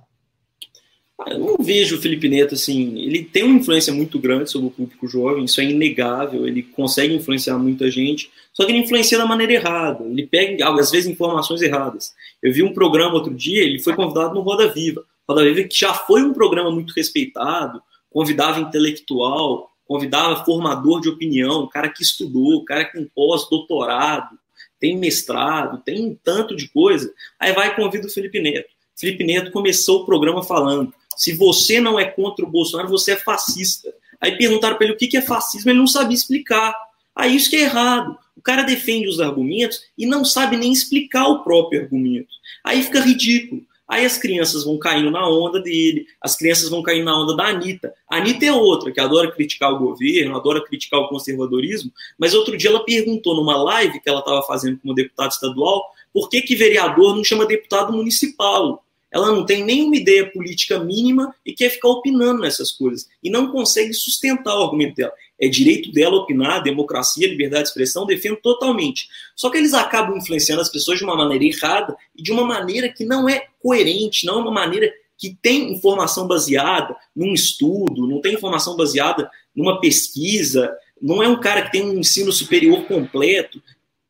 [1.21, 2.97] Ah, eu não vejo o Felipe Neto assim.
[2.97, 6.47] Ele tem uma influência muito grande sobre o público jovem, isso é inegável.
[6.47, 10.05] Ele consegue influenciar muita gente, só que ele influencia da maneira errada.
[10.05, 12.15] Ele pega, às vezes, informações erradas.
[12.43, 15.05] Eu vi um programa outro dia, ele foi convidado no Roda Viva.
[15.29, 21.67] Roda Viva, que já foi um programa muito respeitado, convidava intelectual, convidava formador de opinião,
[21.67, 24.39] cara que estudou, cara tem pós-doutorado,
[24.81, 27.13] tem mestrado, tem um tanto de coisa.
[27.39, 28.69] Aí vai e convida o Felipe Neto.
[28.97, 33.17] Felipe Neto começou o programa falando se você não é contra o Bolsonaro, você é
[33.17, 33.93] fascista.
[34.21, 36.75] Aí perguntaram para ele o que é fascismo, ele não sabia explicar.
[37.15, 38.17] Aí isso que é errado.
[38.37, 42.29] O cara defende os argumentos e não sabe nem explicar o próprio argumento.
[42.63, 43.63] Aí fica ridículo.
[43.89, 47.47] Aí as crianças vão caindo na onda dele, as crianças vão caindo na onda da
[47.47, 47.95] Anitta.
[48.09, 52.57] A Anitta é outra, que adora criticar o governo, adora criticar o conservadorismo, mas outro
[52.57, 56.55] dia ela perguntou numa live que ela estava fazendo como deputada estadual, por que, que
[56.55, 58.85] vereador não chama deputado municipal?
[59.11, 63.09] ela não tem nenhuma ideia política mínima e quer ficar opinando nessas coisas.
[63.23, 65.13] E não consegue sustentar o argumento dela.
[65.41, 69.09] É direito dela opinar, democracia, liberdade de expressão, defendo totalmente.
[69.37, 72.89] Só que eles acabam influenciando as pessoas de uma maneira errada e de uma maneira
[72.89, 78.21] que não é coerente, não é uma maneira que tem informação baseada num estudo, não
[78.21, 83.61] tem informação baseada numa pesquisa, não é um cara que tem um ensino superior completo.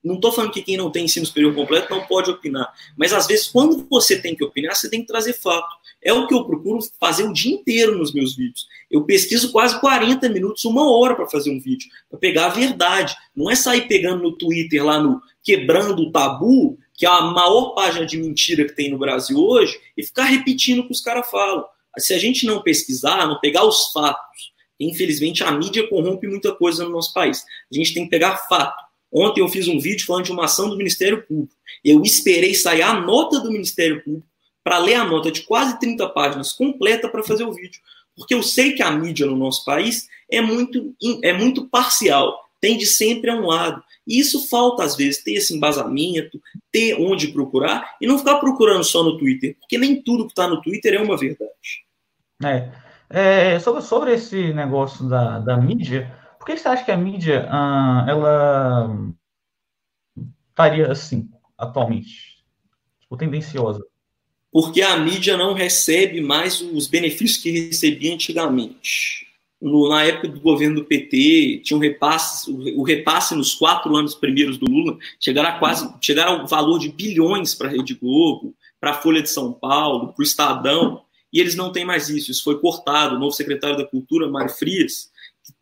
[0.05, 3.27] Não estou falando que quem não tem ensino superior completo não pode opinar, mas às
[3.27, 5.69] vezes, quando você tem que opinar, você tem que trazer fato.
[6.09, 8.67] É o que eu procuro fazer o dia inteiro nos meus vídeos.
[8.91, 13.15] Eu pesquiso quase 40 minutos, uma hora para fazer um vídeo, para pegar a verdade.
[13.37, 17.75] Não é sair pegando no Twitter, lá no Quebrando o Tabu, que é a maior
[17.75, 21.31] página de mentira que tem no Brasil hoje, e ficar repetindo o que os caras
[21.31, 21.63] falam.
[21.99, 26.85] Se a gente não pesquisar, não pegar os fatos, infelizmente a mídia corrompe muita coisa
[26.85, 27.45] no nosso país.
[27.71, 30.69] A gente tem que pegar fato Ontem eu fiz um vídeo falando de uma ação
[30.69, 31.55] do Ministério Público.
[31.83, 34.28] Eu esperei sair a nota do Ministério Público
[34.69, 37.81] para ler a nota de quase 30 páginas completa para fazer o vídeo.
[38.15, 42.85] Porque eu sei que a mídia no nosso país é muito, é muito parcial, tende
[42.85, 43.83] sempre a um lado.
[44.07, 46.39] E isso falta, às vezes, ter esse embasamento,
[46.71, 50.47] ter onde procurar e não ficar procurando só no Twitter, porque nem tudo que está
[50.47, 51.49] no Twitter é uma verdade.
[52.45, 52.71] É.
[53.09, 58.05] é sobre, sobre esse negócio da, da mídia, que você acha que a mídia ah,
[58.07, 58.91] ela
[60.51, 62.45] estaria assim atualmente?
[63.01, 63.88] Tipo, tendenciosa?
[64.61, 69.25] Porque a mídia não recebe mais os benefícios que recebia antigamente.
[69.63, 73.95] no, na época do governo do PT, tinha um repasse, o, o, repasse nos quatro
[73.95, 77.95] anos primeiros do Lula chegaram a quase chegaram ao valor de bilhões para a Rede
[77.95, 82.09] Globo, para a Folha de São Paulo, para o Estadão, e eles não têm mais
[82.09, 82.33] isso.
[82.33, 83.15] Isso foi cortado.
[83.15, 85.09] O novo secretário da Cultura, Mário Frias,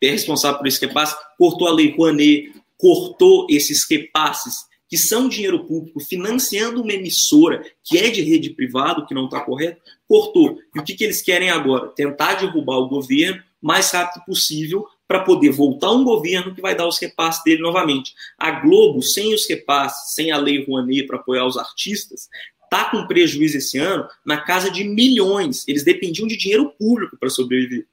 [0.00, 5.28] que é responsável por esse repasse, cortou a Lei Rouanet, cortou esses repasses que são
[5.28, 10.58] dinheiro público financiando uma emissora que é de rede privada, que não está correto, cortou.
[10.74, 11.88] E o que, que eles querem agora?
[11.88, 16.86] Tentar derrubar o governo mais rápido possível para poder voltar um governo que vai dar
[16.86, 18.14] os repasses dele novamente.
[18.38, 22.28] A Globo, sem os repasses, sem a lei Rouanet para apoiar os artistas,
[22.64, 25.66] está com prejuízo esse ano na casa de milhões.
[25.66, 27.86] Eles dependiam de dinheiro público para sobreviver.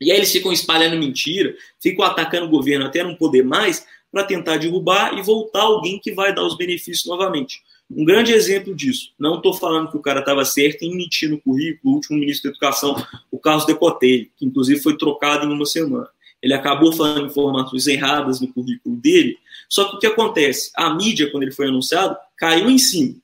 [0.00, 4.24] E aí eles ficam espalhando mentira, ficam atacando o governo até não poder mais, para
[4.24, 7.62] tentar derrubar e voltar alguém que vai dar os benefícios novamente.
[7.90, 11.40] Um grande exemplo disso, não estou falando que o cara estava certo em emitir no
[11.40, 12.94] currículo, o último ministro da Educação,
[13.30, 16.08] o Carlos Decotelli, que inclusive foi trocado em uma semana.
[16.42, 20.70] Ele acabou falando informações erradas no currículo dele, só que o que acontece?
[20.76, 23.16] A mídia, quando ele foi anunciado, caiu em cima.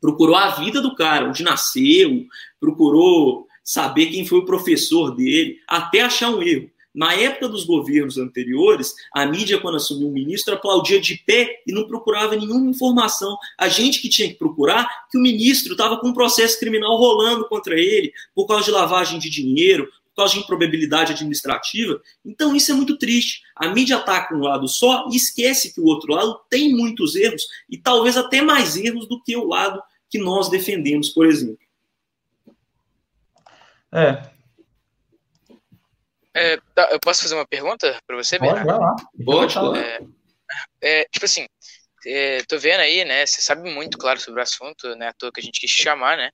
[0.00, 2.26] Procurou a vida do cara, onde nasceu,
[2.60, 6.70] procurou saber quem foi o professor dele, até achar um erro.
[6.94, 11.72] Na época dos governos anteriores, a mídia, quando assumiu o ministro, aplaudia de pé e
[11.72, 13.36] não procurava nenhuma informação.
[13.56, 17.48] A gente que tinha que procurar que o ministro estava com um processo criminal rolando
[17.48, 22.00] contra ele por causa de lavagem de dinheiro, por causa de improbabilidade administrativa.
[22.24, 23.42] Então, isso é muito triste.
[23.54, 27.46] A mídia ataca um lado só e esquece que o outro lado tem muitos erros
[27.68, 31.58] e talvez até mais erros do que o lado que nós defendemos, por exemplo.
[33.92, 34.30] É,
[36.34, 38.96] é, tá, eu posso fazer uma pergunta para você, Pode, vai lá.
[39.24, 40.00] Pode, é,
[40.80, 41.46] é, tipo assim,
[42.06, 43.26] é, tô vendo aí, né?
[43.26, 45.08] Você sabe muito, claro, sobre o assunto, né?
[45.08, 46.30] À toa que a gente quis te chamar, né?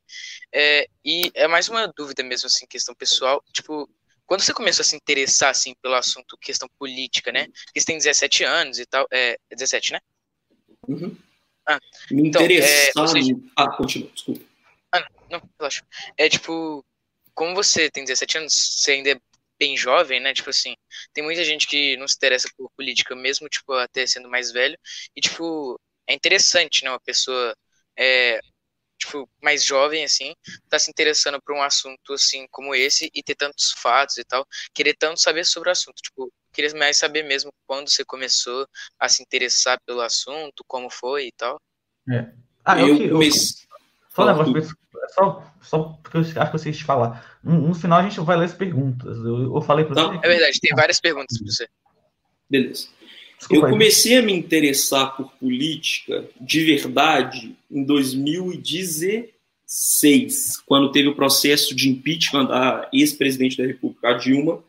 [0.54, 3.42] É, e é mais uma dúvida mesmo, assim, questão pessoal.
[3.52, 3.88] Tipo,
[4.26, 7.46] quando você começou a se interessar, assim, pelo assunto, questão política, né?
[7.64, 9.06] Porque você tem 17 anos e tal.
[9.12, 10.00] É 17, né?
[10.88, 11.16] Uhum.
[11.66, 11.80] Ah,
[12.10, 13.04] Me então, interessar.
[13.04, 13.34] É, seja...
[13.56, 14.44] Ah, continua, desculpa.
[14.92, 15.84] Ah, não, não, relaxa.
[16.16, 16.84] É tipo,
[17.34, 19.20] como você tem 17 anos, você ainda é
[19.58, 20.32] bem jovem, né?
[20.34, 20.74] Tipo assim,
[21.12, 24.78] tem muita gente que não se interessa por política, mesmo, tipo, até sendo mais velho.
[25.14, 26.90] E, tipo, é interessante, né?
[26.90, 27.54] Uma pessoa,
[27.98, 28.40] é,
[28.98, 30.34] tipo, mais jovem, assim,
[30.68, 34.46] tá se interessando por um assunto, assim, como esse e ter tantos fatos e tal.
[34.74, 36.00] Querer tanto saber sobre o assunto.
[36.02, 38.66] Tipo, queria mais saber mesmo quando você começou
[38.98, 41.60] a se interessar pelo assunto, como foi e tal.
[42.10, 42.32] É.
[42.64, 43.22] Ah, eu, eu, eu,
[44.24, 44.76] negócio,
[45.08, 47.38] só, só porque eu acho que eu sei te falar.
[47.42, 49.16] No, no, final a gente vai ler as perguntas.
[49.18, 50.18] Eu, eu falei para você.
[50.22, 51.68] É verdade, tem várias perguntas para você.
[52.48, 52.88] Beleza.
[53.38, 61.14] Desculpa, eu comecei a me interessar por política de verdade em 2016, quando teve o
[61.14, 64.64] processo de impeachment da ex-presidente da República, Dilma.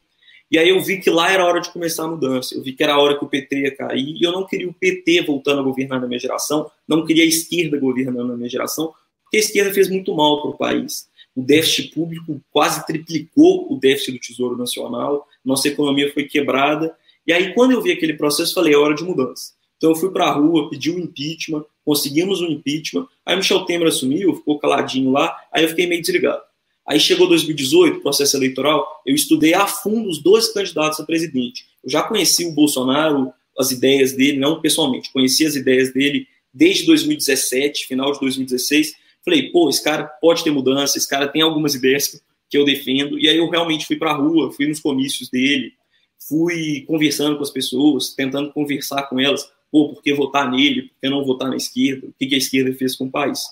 [0.50, 2.56] E aí eu vi que lá era hora de começar a mudança.
[2.56, 4.16] Eu vi que era a hora que o PT ia cair.
[4.18, 7.28] E eu não queria o PT voltando a governar na minha geração, não queria a
[7.28, 8.94] esquerda governando na minha geração,
[9.28, 11.08] porque a esquerda fez muito mal para o país.
[11.36, 16.96] O déficit público quase triplicou o déficit do Tesouro Nacional, nossa economia foi quebrada.
[17.28, 19.54] E aí, quando eu vi aquele processo, falei: é hora de mudança.
[19.78, 23.08] Então, eu fui para a rua, pedi um impeachment, conseguimos um impeachment.
[23.24, 26.42] Aí, Michel Temer assumiu, ficou caladinho lá, aí eu fiquei meio desligado.
[26.88, 31.66] Aí chegou 2018, processo eleitoral, eu estudei a fundo os dois candidatos a presidente.
[31.84, 36.86] Eu já conheci o Bolsonaro, as ideias dele, não pessoalmente, conheci as ideias dele desde
[36.86, 38.96] 2017, final de 2016,
[39.28, 43.20] Falei, pô, esse cara pode ter mudança, esse cara tem algumas ideias que eu defendo.
[43.20, 45.74] E aí eu realmente fui para a rua, fui nos comícios dele,
[46.18, 49.52] fui conversando com as pessoas, tentando conversar com elas.
[49.70, 50.84] Pô, por que votar nele?
[50.84, 52.08] Por que não votar na esquerda?
[52.08, 53.50] O que a esquerda fez com o país?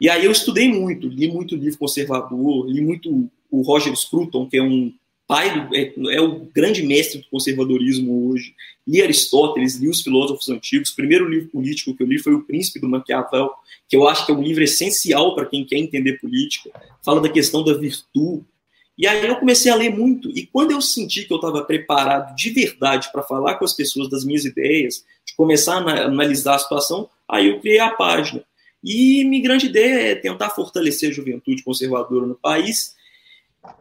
[0.00, 4.56] E aí eu estudei muito, li muito livro conservador, li muito o Roger Scruton, que
[4.56, 4.94] é um
[5.28, 8.54] pai do, é, é, o grande mestre do conservadorismo hoje.
[8.86, 10.88] Li Aristóteles, li os filósofos antigos.
[10.88, 13.50] O primeiro livro político que eu li foi O Príncipe do Maquiavel,
[13.86, 16.70] que eu acho que é um livro essencial para quem quer entender política.
[17.04, 18.46] Fala da questão da virtude.
[18.96, 20.30] E aí eu comecei a ler muito.
[20.30, 24.08] E quando eu senti que eu estava preparado de verdade para falar com as pessoas
[24.08, 28.42] das minhas ideias, de começar a analisar a situação, aí eu criei a página.
[28.82, 32.96] E minha grande ideia é tentar fortalecer a juventude conservadora no país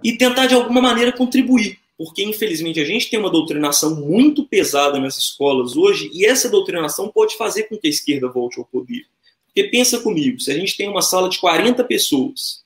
[0.03, 4.99] e tentar de alguma maneira contribuir, porque infelizmente a gente tem uma doutrinação muito pesada
[4.99, 9.05] nas escolas hoje e essa doutrinação pode fazer com que a esquerda volte ao poder.
[9.47, 12.63] Porque pensa comigo, se a gente tem uma sala de 40 pessoas,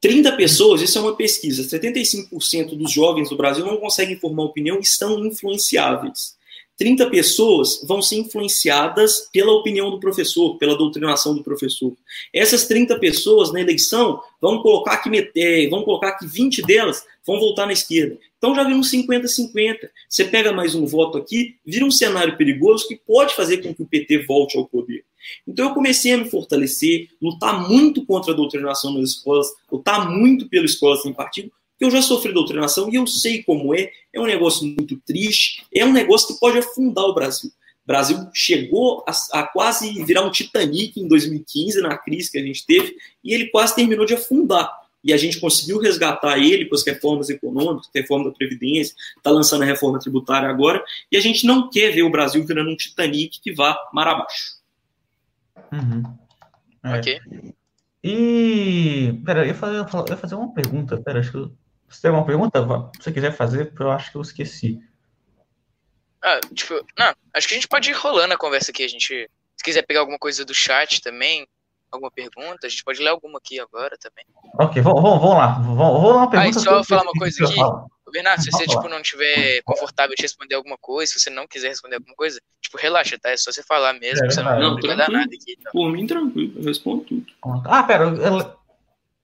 [0.00, 4.78] 30 pessoas, isso é uma pesquisa, 75% dos jovens do Brasil não conseguem formar opinião
[4.78, 6.37] e estão influenciáveis.
[6.78, 11.92] 30 pessoas vão ser influenciadas pela opinião do professor, pela doutrinação do professor.
[12.32, 17.66] Essas 30 pessoas na eleição vão colocar que, vão colocar que 20 delas vão voltar
[17.66, 18.16] na esquerda.
[18.38, 19.90] Então já vira um 50-50.
[20.08, 23.82] Você pega mais um voto aqui, vira um cenário perigoso que pode fazer com que
[23.82, 25.04] o PT volte ao poder.
[25.46, 30.48] Então eu comecei a me fortalecer, lutar muito contra a doutrinação nas escolas, lutar muito
[30.48, 33.90] pela escola sem partido, eu já sofri doutrinação e eu sei como é.
[34.12, 37.50] É um negócio muito triste, é um negócio que pode afundar o Brasil.
[37.50, 42.42] O Brasil chegou a, a quase virar um Titanic em 2015, na crise que a
[42.42, 44.70] gente teve, e ele quase terminou de afundar
[45.02, 49.62] e a gente conseguiu resgatar ele com as reformas econômicas, reforma da Previdência, está lançando
[49.62, 53.40] a reforma tributária agora, e a gente não quer ver o Brasil virando um Titanic
[53.40, 54.58] que vá mar abaixo.
[55.72, 56.02] Uhum.
[56.84, 56.98] É.
[56.98, 57.20] Ok.
[58.02, 59.20] E.
[59.24, 60.96] Pera, eu ia fazer, eu ia fazer uma pergunta.
[60.98, 61.67] Pera, acho que.
[61.88, 62.60] Você tem alguma pergunta?
[62.96, 64.80] Se você quiser fazer, porque eu acho que eu esqueci.
[66.22, 68.84] Ah, tipo, não, acho que a gente pode ir rolando a conversa aqui.
[68.84, 69.30] A gente.
[69.56, 71.46] Se quiser pegar alguma coisa do chat também,
[71.90, 72.66] alguma pergunta?
[72.66, 74.24] A gente pode ler alguma aqui agora também.
[74.54, 75.54] Ok, vamos, vamos lá.
[75.54, 76.58] Vamos, vamos lá uma pergunta.
[76.58, 77.60] Ah, só falar uma coisa aqui.
[78.10, 81.68] Bernardo, se você tipo, não tiver confortável de responder alguma coisa, se você não quiser
[81.68, 83.30] responder alguma coisa, tipo, relaxa, tá?
[83.30, 85.56] É só você falar mesmo, é, você não, não, vai dar nada aqui.
[85.58, 85.72] Então.
[85.72, 87.26] Por mim, tranquilo, eu respondo tudo.
[87.66, 88.58] Ah, pera, eu...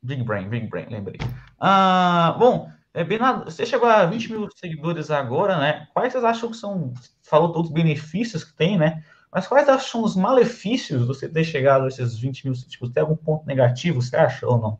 [0.02, 1.18] Big Brain, Big Brain, lembrei.
[1.58, 5.88] Ah, bom, é, Bernardo, você chegou a 20 mil seguidores agora, né?
[5.92, 9.04] Quais vocês acham que são, falou todos os benefícios que tem, né?
[9.32, 12.54] Mas quais são os malefícios de você ter chegado a esses 20 mil?
[12.54, 14.78] Tipo, tem algum ponto negativo, você acha ou não?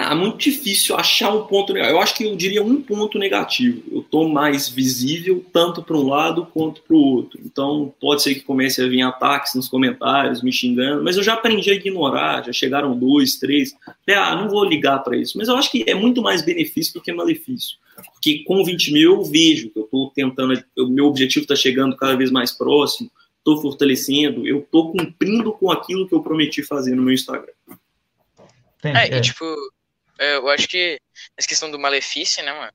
[0.00, 1.98] Ah, muito difícil achar um ponto negativo.
[1.98, 3.82] Eu acho que eu diria um ponto negativo.
[3.90, 7.40] Eu estou mais visível tanto para um lado quanto para o outro.
[7.44, 11.34] Então, pode ser que comece a vir ataques nos comentários, me xingando, mas eu já
[11.34, 12.44] aprendi a ignorar.
[12.44, 13.76] Já chegaram dois, três.
[14.08, 15.36] Ah, não vou ligar para isso.
[15.36, 17.76] Mas eu acho que é muito mais benefício do que malefício.
[18.12, 21.96] Porque com 20 mil eu vejo que eu estou tentando, o meu objetivo está chegando
[21.96, 26.94] cada vez mais próximo, estou fortalecendo, eu estou cumprindo com aquilo que eu prometi fazer
[26.94, 27.52] no meu Instagram.
[28.84, 29.77] É, e tipo, é,
[30.18, 31.00] eu acho que
[31.36, 32.72] essa questão do malefício, né, mano?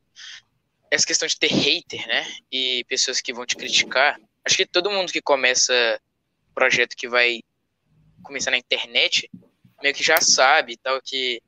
[0.90, 2.26] Essa questão de ter hater, né?
[2.52, 4.20] E pessoas que vão te criticar.
[4.46, 6.00] Acho que todo mundo que começa
[6.54, 7.42] projeto que vai
[8.22, 9.30] começar na internet,
[9.82, 11.42] meio que já sabe tal que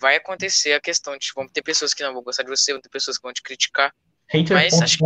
[0.00, 2.80] vai acontecer a questão de vão ter pessoas que não vão gostar de você, vão
[2.80, 3.92] ter pessoas que vão te criticar.
[4.28, 4.56] Hater.
[4.56, 5.04] Mas acho que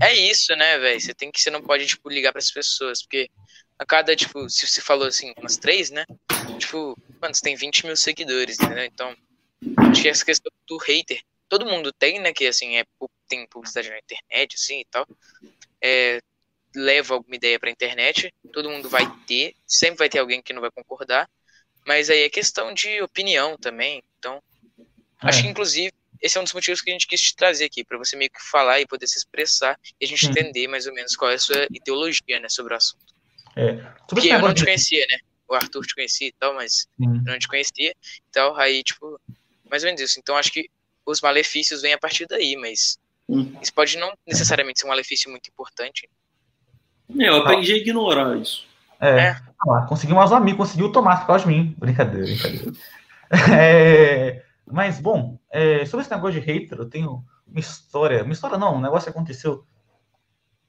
[0.00, 1.00] é isso, né, velho?
[1.00, 3.30] Você tem que, você não pode tipo ligar para as pessoas, porque
[3.78, 6.04] a cada tipo, se você falou assim, umas três, né?
[6.58, 8.84] Tipo, mano, você tem 20 mil seguidores, entendeu?
[8.84, 9.16] Então
[9.90, 12.32] Acho que essa questão do hater, todo mundo tem, né?
[12.32, 12.84] Que assim, é,
[13.28, 15.06] tem publicidade na internet, assim e tal.
[15.82, 16.20] É,
[16.74, 20.60] leva alguma ideia pra internet, todo mundo vai ter, sempre vai ter alguém que não
[20.60, 21.28] vai concordar.
[21.86, 24.02] Mas aí é questão de opinião também.
[24.18, 24.42] Então,
[24.76, 25.28] é.
[25.28, 27.84] acho que inclusive esse é um dos motivos que a gente quis te trazer aqui,
[27.84, 30.92] para você meio que falar e poder se expressar e a gente entender mais ou
[30.92, 33.14] menos qual é a sua ideologia né, sobre o assunto.
[33.56, 33.74] É.
[34.08, 35.18] Porque eu não te conhecia, né?
[35.48, 37.94] O Arthur te conhecia e tal, mas eu não te conhecia.
[38.28, 39.18] Então, aí, tipo,
[39.70, 40.18] mais ou menos isso.
[40.18, 40.68] Então acho que
[41.06, 43.52] os malefícios vêm a partir daí, mas hum.
[43.62, 46.08] isso pode não necessariamente ser um malefício muito importante.
[47.18, 48.66] É, eu aprendi a ignorar isso.
[49.00, 49.18] É.
[49.18, 49.40] é.
[49.68, 51.74] Ah, consegui mais um amigo, conseguiu o Tomás por causa de mim.
[51.78, 52.72] Brincadeira, brincadeira.
[53.52, 58.22] é, mas, bom, é, sobre esse negócio de hater, eu tenho uma história.
[58.22, 59.64] Uma história não, um negócio que aconteceu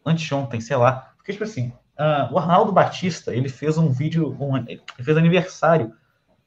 [0.05, 1.13] anteontem, sei lá.
[1.17, 5.93] Porque, tipo assim, uh, o Arnaldo Batista, ele fez um vídeo, um, ele fez aniversário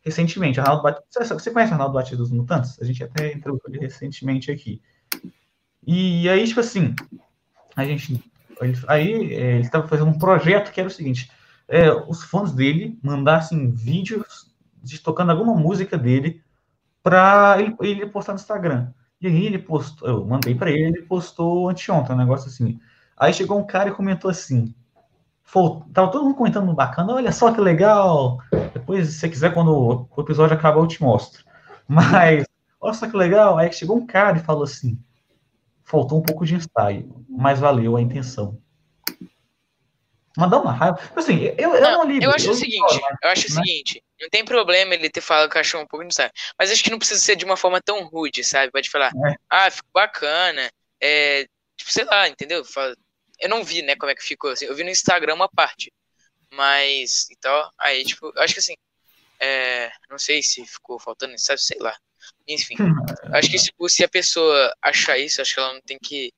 [0.02, 0.60] recentemente.
[0.60, 2.80] Arnaldo Batista, você conhece o Arnaldo Batista dos Mutantes?
[2.80, 4.80] A gente até entrou ele recentemente aqui.
[5.86, 6.94] E aí, tipo assim,
[7.76, 8.22] a gente.
[8.86, 11.30] Aí é, ele estava fazendo um projeto que era o seguinte:
[11.66, 16.42] é, os fãs dele mandassem vídeos de tocando alguma música dele
[17.02, 18.92] para ele, ele, postar no Instagram.
[19.20, 22.80] E aí ele postou, eu mandei para ele, ele postou anteontem, um negócio assim.
[23.16, 24.74] Aí chegou um cara e comentou assim:
[25.92, 28.38] Tava todo mundo comentando bacana, olha só que legal.
[28.72, 31.44] Depois, se você quiser, quando o episódio acabar, eu te mostro.
[31.86, 32.46] Mas,
[32.80, 33.58] olha só que legal.
[33.58, 34.98] Aí chegou um cara e falou assim:
[35.84, 38.58] faltou um pouco de ensaio, mas valeu a intenção.
[40.34, 40.98] Mas dá uma raiva.
[41.14, 42.24] Assim, eu, eu não, não ligo.
[42.24, 43.60] Eu acho eu o seguinte, eu acho né?
[43.60, 46.30] o seguinte, não tem problema ele ter falado que achou um pouco de ensaio.
[46.58, 48.72] Mas acho que não precisa ser de uma forma tão rude, sabe?
[48.72, 49.34] Pode falar, é.
[49.50, 50.70] ah, ficou bacana.
[50.98, 51.44] É,
[51.76, 52.64] tipo, sei lá, entendeu?
[52.64, 52.94] Fala,
[53.42, 54.50] eu não vi, né, como é que ficou.
[54.50, 55.92] Assim, eu vi no Instagram uma parte.
[56.52, 58.74] Mas, então, aí, tipo, eu acho que assim,
[59.40, 61.96] é, não sei se ficou faltando, sabe, sei lá.
[62.46, 62.76] Enfim,
[63.34, 66.32] acho que tipo, se a pessoa achar isso, acho que ela não tem que.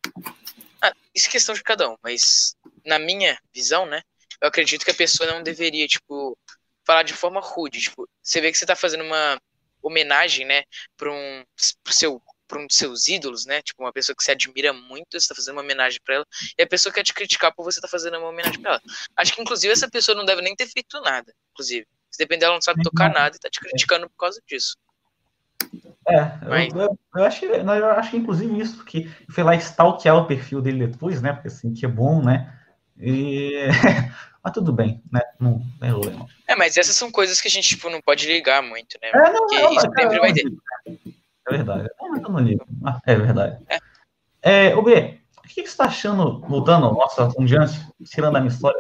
[0.81, 4.03] Ah, isso é questão de cada um, mas na minha visão, né,
[4.41, 6.39] eu acredito que a pessoa não deveria, tipo,
[6.87, 7.81] falar de forma rude.
[7.81, 9.39] Tipo, você vê que você tá fazendo uma
[9.83, 10.65] homenagem, né,
[10.97, 11.45] para um
[11.83, 13.63] pro seu para um dos seus ídolos, né?
[13.63, 16.27] Tipo, uma pessoa que você admira muito, você tá fazendo uma homenagem para ela,
[16.59, 18.83] e a pessoa quer te criticar por você tá fazendo uma homenagem para ela.
[19.17, 21.87] Acho que, inclusive, essa pessoa não deve nem ter feito nada, inclusive.
[22.11, 24.77] Se depender, ela não sabe tocar nada e tá te criticando por causa disso.
[26.07, 26.73] É, Mas...
[26.73, 30.61] eu, eu, eu, acho, eu acho que inclusive isso, porque foi lá stalkear o perfil
[30.61, 31.33] dele depois, né?
[31.33, 32.53] Porque assim, que é bom, né?
[33.01, 33.67] E...
[34.43, 35.23] mas tudo bem, né?
[35.41, 36.27] Não, não é problema.
[36.47, 39.11] É, mas essas são coisas que a gente tipo, não pode ligar muito, né?
[39.15, 40.45] É, não, porque não, isso sempre vai ter.
[41.49, 41.89] É verdade.
[42.01, 42.67] Não, mas eu não ligo.
[42.85, 43.59] Ah, é verdade.
[43.69, 43.79] É.
[44.47, 48.53] É, o B, o que, você está achando, voltando, nossa, um diante, tirando a minha
[48.53, 48.79] história,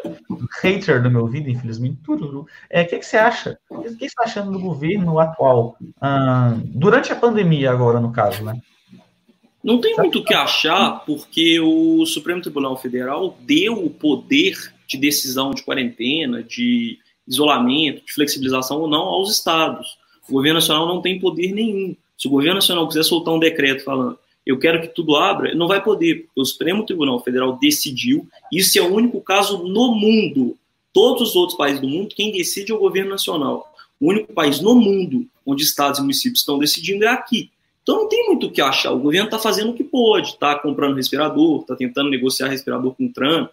[0.60, 3.58] hater do meu vídeo, infelizmente, tudo, é, o que, que você acha?
[3.70, 8.44] O que você está achando do governo atual, ah, durante a pandemia agora, no caso,
[8.44, 8.60] né?
[9.62, 14.54] Não tem muito o que achar, porque o Supremo Tribunal Federal deu o poder
[14.86, 19.96] de decisão de quarentena, de isolamento, de flexibilização ou não aos estados.
[20.28, 21.96] O governo nacional não tem poder nenhum.
[22.16, 25.66] Se o governo nacional quiser soltar um decreto falando eu quero que tudo abra, não
[25.66, 30.56] vai poder, porque o Supremo Tribunal Federal decidiu, isso é o único caso no mundo.
[30.92, 33.72] Todos os outros países do mundo, quem decide é o governo nacional.
[33.98, 37.50] O único país no mundo onde estados e municípios estão decidindo é aqui.
[37.82, 38.92] Então não tem muito o que achar.
[38.92, 43.06] O governo está fazendo o que pode, está comprando respirador, está tentando negociar respirador com
[43.06, 43.50] o Trump,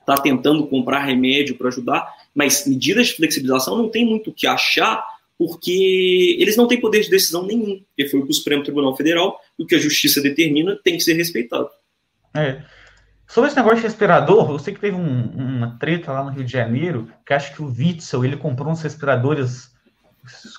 [0.00, 4.46] está tentando comprar remédio para ajudar, mas medidas de flexibilização não tem muito o que
[4.46, 5.04] achar,
[5.38, 9.66] porque eles não têm poder de decisão nenhum, porque foi o Supremo Tribunal Federal o
[9.66, 11.68] que a justiça determina tem que ser respeitado.
[12.34, 12.62] É.
[13.26, 16.44] Sobre esse negócio de respirador, eu sei que teve um, uma treta lá no Rio
[16.44, 19.74] de Janeiro, que acho que o Witzel, ele comprou uns respiradores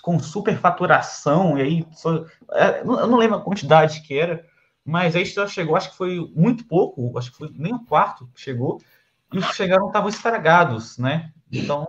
[0.02, 4.46] com superfaturação, e aí, só, é, eu não lembro a quantidade que era,
[4.84, 8.30] mas aí já chegou, acho que foi muito pouco, acho que foi nem um quarto
[8.34, 8.82] que chegou,
[9.34, 11.32] e os que chegaram estavam estragados, né?
[11.52, 11.88] Então,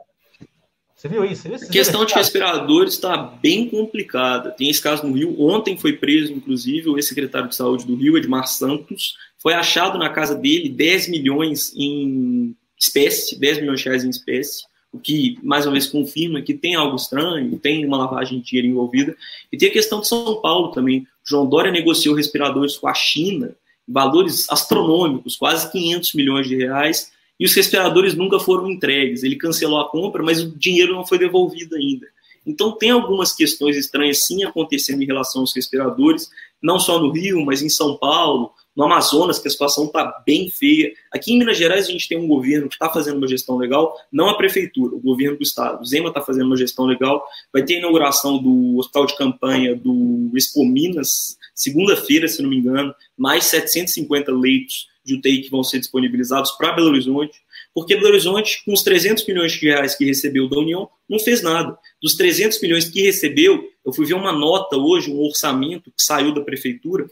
[0.99, 1.43] você viu isso?
[1.43, 4.51] Você viu a questão de respiradores está bem complicada.
[4.51, 5.41] Tem esse caso no Rio.
[5.41, 9.17] Ontem foi preso, inclusive, o ex-secretário de saúde do Rio, Edmar Santos.
[9.39, 14.65] Foi achado na casa dele 10 milhões em espécie, 10 milhões de reais em espécie,
[14.93, 18.67] o que mais uma vez confirma que tem algo estranho, tem uma lavagem de dinheiro
[18.67, 19.17] envolvida.
[19.53, 21.07] E tem a questão de São Paulo também.
[21.25, 23.55] João Dória negociou respiradores com a China,
[23.87, 29.23] valores astronômicos, quase 500 milhões de reais e os respiradores nunca foram entregues.
[29.23, 32.07] Ele cancelou a compra, mas o dinheiro não foi devolvido ainda.
[32.47, 36.31] Então tem algumas questões estranhas sim acontecendo em relação aos respiradores,
[36.63, 40.49] não só no Rio, mas em São Paulo, no Amazonas, que a situação está bem
[40.49, 40.93] feia.
[41.13, 43.95] Aqui em Minas Gerais a gente tem um governo que está fazendo uma gestão legal,
[44.11, 45.83] não a prefeitura, o governo do estado.
[45.83, 47.23] O Zema está fazendo uma gestão legal.
[47.53, 52.57] Vai ter a inauguração do hospital de campanha do Expo Minas, segunda-feira, se não me
[52.57, 57.41] engano, mais 750 leitos de UTI que vão ser disponibilizados para Belo Horizonte,
[57.75, 61.43] porque Belo Horizonte, com os 300 milhões de reais que recebeu da União, não fez
[61.43, 61.77] nada.
[62.03, 66.35] Dos 300 milhões que recebeu, eu fui ver uma nota hoje, um orçamento que saiu
[66.35, 67.07] da prefeitura,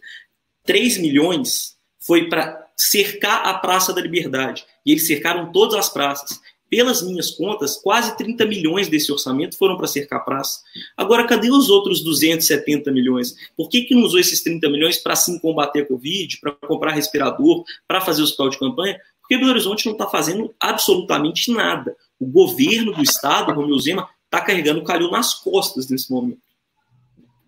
[0.65, 4.65] 3 milhões foi para cercar a Praça da Liberdade.
[4.85, 6.41] E eles cercaram todas as praças.
[6.69, 10.61] Pelas minhas contas, quase 30 milhões desse orçamento foram para cercar praça.
[10.97, 13.37] Agora, cadê os outros 270 milhões?
[13.57, 16.93] Por que, que não usou esses 30 milhões para sim combater a Covid, para comprar
[16.93, 19.01] respirador, para fazer hospital de campanha?
[19.21, 21.97] Porque Belo Horizonte não está fazendo absolutamente nada.
[22.19, 26.41] O governo do estado, Romeu Zema, está carregando o calil nas costas nesse momento.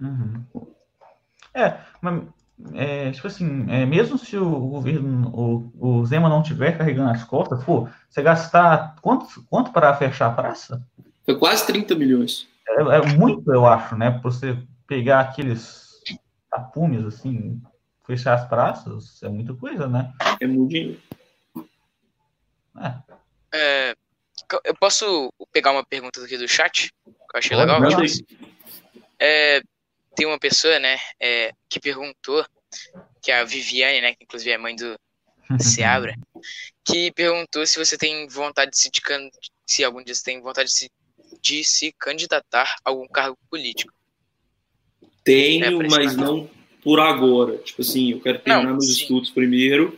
[0.01, 0.45] Uhum.
[1.55, 2.23] É, mas
[2.75, 7.25] é, tipo assim, é, mesmo se o governo, o, o Zema não tiver carregando as
[7.25, 10.85] costas, pô, você gastar quanto, quanto para fechar a praça?
[11.25, 12.49] Foi quase 30 milhões.
[12.69, 14.11] É, é muito, eu acho, né?
[14.11, 16.01] Para você pegar aqueles
[16.51, 17.63] tapumes, assim,
[18.07, 20.13] fechar as praças, é muita coisa, né?
[20.41, 21.01] É muito dinheiro.
[22.81, 22.95] É.
[23.55, 23.95] é
[24.65, 26.93] eu posso pegar uma pergunta aqui do chat?
[27.05, 28.03] Que eu achei Pode, legal.
[29.21, 29.61] É,
[30.19, 32.45] tem uma pessoa, né, é, que perguntou,
[33.23, 34.99] que é a Viviane, né, que inclusive é mãe do
[35.63, 36.13] Seabra,
[36.85, 38.91] que perguntou se você tem vontade de se,
[39.65, 40.91] se algum dia você tem vontade de se,
[41.41, 43.93] de se candidatar a algum cargo político.
[45.23, 46.51] Tenho, é, mas não
[46.83, 47.59] por agora.
[47.59, 49.03] Tipo assim, eu quero terminar não, meus sim.
[49.03, 49.97] estudos primeiro.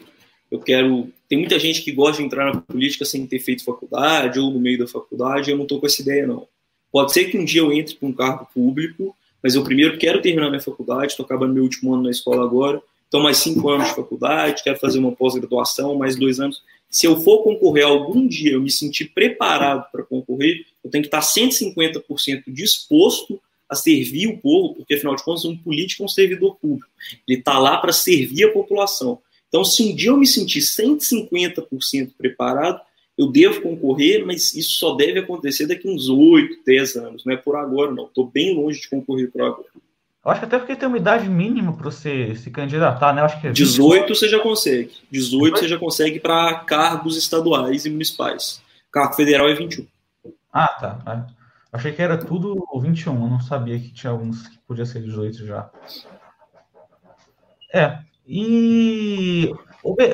[0.50, 1.10] Eu quero.
[1.28, 4.58] Tem muita gente que gosta de entrar na política sem ter feito faculdade ou no
[4.58, 5.50] meio da faculdade.
[5.50, 6.48] Eu não estou com essa ideia, não.
[6.90, 10.20] Pode ser que um dia eu entre para um cargo público, mas eu primeiro quero
[10.20, 13.88] terminar minha faculdade, estou acabando meu último ano na escola agora, então mais cinco anos
[13.88, 16.62] de faculdade, quero fazer uma pós-graduação, mais dois anos.
[16.88, 21.08] Se eu for concorrer algum dia, eu me sentir preparado para concorrer, eu tenho que
[21.08, 26.08] estar 150% disposto a servir o povo, porque afinal de contas um político é um
[26.08, 26.88] servidor público.
[27.26, 29.20] Ele está lá para servir a população.
[29.48, 32.80] Então, se um dia eu me sentir 150% preparado,
[33.20, 37.36] eu devo concorrer, mas isso só deve acontecer daqui uns 8, 10 anos, não é
[37.36, 38.06] por agora, não.
[38.06, 39.68] Estou bem longe de concorrer por agora.
[40.24, 43.20] Eu acho que até porque tem uma idade mínima para você se candidatar, né?
[43.20, 44.90] Eu acho que é 18 você já consegue.
[45.10, 48.62] 18 você já consegue para cargos estaduais e municipais.
[48.90, 49.86] Cargo federal é 21.
[50.50, 51.26] Ah, tá.
[51.70, 55.46] Achei que era tudo 21, eu não sabia que tinha alguns que podia ser 18
[55.46, 55.70] já.
[57.74, 57.98] É.
[58.26, 59.52] E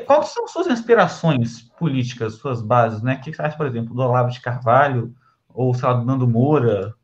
[0.07, 3.15] quais são suas inspirações políticas, suas bases, né?
[3.17, 5.15] O que você acha, por exemplo, do Olavo de Carvalho
[5.53, 6.95] ou, sei lá, do Nando Moura?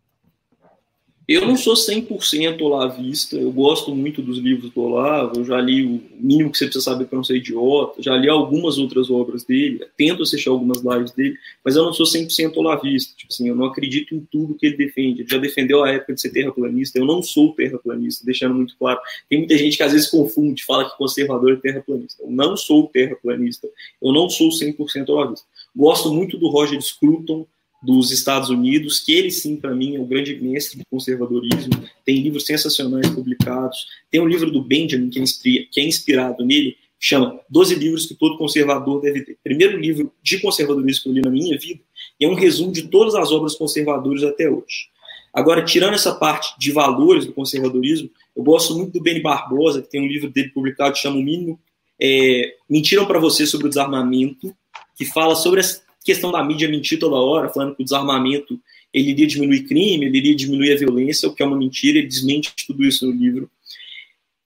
[1.28, 5.84] Eu não sou 100% olavista, eu gosto muito dos livros do Olavo, eu já li
[5.84, 9.44] o mínimo que você precisa saber para não ser idiota, já li algumas outras obras
[9.44, 13.54] dele, tento assistir algumas lives dele, mas eu não sou 100% olavista, tipo assim, eu
[13.54, 16.98] não acredito em tudo que ele defende, ele já defendeu a época de ser terraplanista,
[16.98, 18.98] eu não sou terraplanista, deixando muito claro.
[19.28, 22.22] Tem muita gente que às vezes confunde, fala que conservador é terraplanista.
[22.22, 23.68] Eu não sou terraplanista,
[24.02, 25.46] eu não sou 100% olavista.
[25.74, 27.46] Gosto muito do Roger Scruton,
[27.82, 31.72] dos Estados Unidos, que ele sim, para mim, é o grande mestre do conservadorismo.
[32.04, 33.86] Tem livros sensacionais publicados.
[34.10, 38.14] Tem um livro do Benjamin, que é, é inspirado nele, que chama 12 livros que
[38.14, 39.36] todo conservador deve ter.
[39.42, 41.80] Primeiro livro de conservadorismo que eu li na minha vida,
[42.20, 44.92] e é um resumo de todas as obras conservadoras até hoje.
[45.34, 49.90] Agora, tirando essa parte de valores do conservadorismo, eu gosto muito do Benny Barbosa, que
[49.90, 51.58] tem um livro dele publicado que chama O Mínimo
[52.00, 54.54] é, Mentiram para Você sobre o Desarmamento,
[54.96, 58.60] que fala sobre as questão da mídia mentir toda hora, falando que o desarmamento
[58.92, 62.06] ele iria diminuir crime, ele iria diminuir a violência, o que é uma mentira, ele
[62.06, 63.50] desmente tudo isso no livro.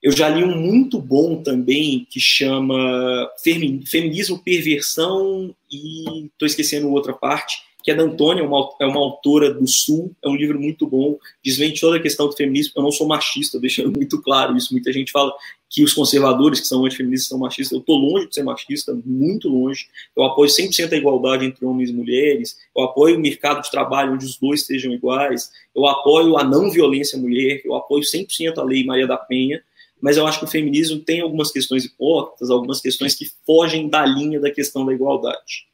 [0.03, 7.13] Eu já li um muito bom também que chama Feminismo, Perversão e estou esquecendo outra
[7.13, 10.89] parte, que é da Antônia, uma, é uma autora do Sul, é um livro muito
[10.89, 12.73] bom, desvende toda a questão do feminismo.
[12.75, 14.75] Eu não sou machista, deixando muito claro isso.
[14.75, 15.33] Muita gente fala
[15.71, 17.71] que os conservadores, que são antifeministas, são machistas.
[17.71, 19.87] Eu estou longe de ser machista, muito longe.
[20.17, 22.57] Eu apoio 100% a igualdade entre homens e mulheres.
[22.77, 25.53] Eu apoio o mercado de trabalho onde os dois sejam iguais.
[25.73, 27.63] Eu apoio a não violência à mulher.
[27.65, 29.63] Eu apoio 100% a lei Maria da Penha
[29.99, 34.05] mas eu acho que o feminismo tem algumas questões hipócritas, algumas questões que fogem da
[34.05, 35.66] linha da questão da igualdade.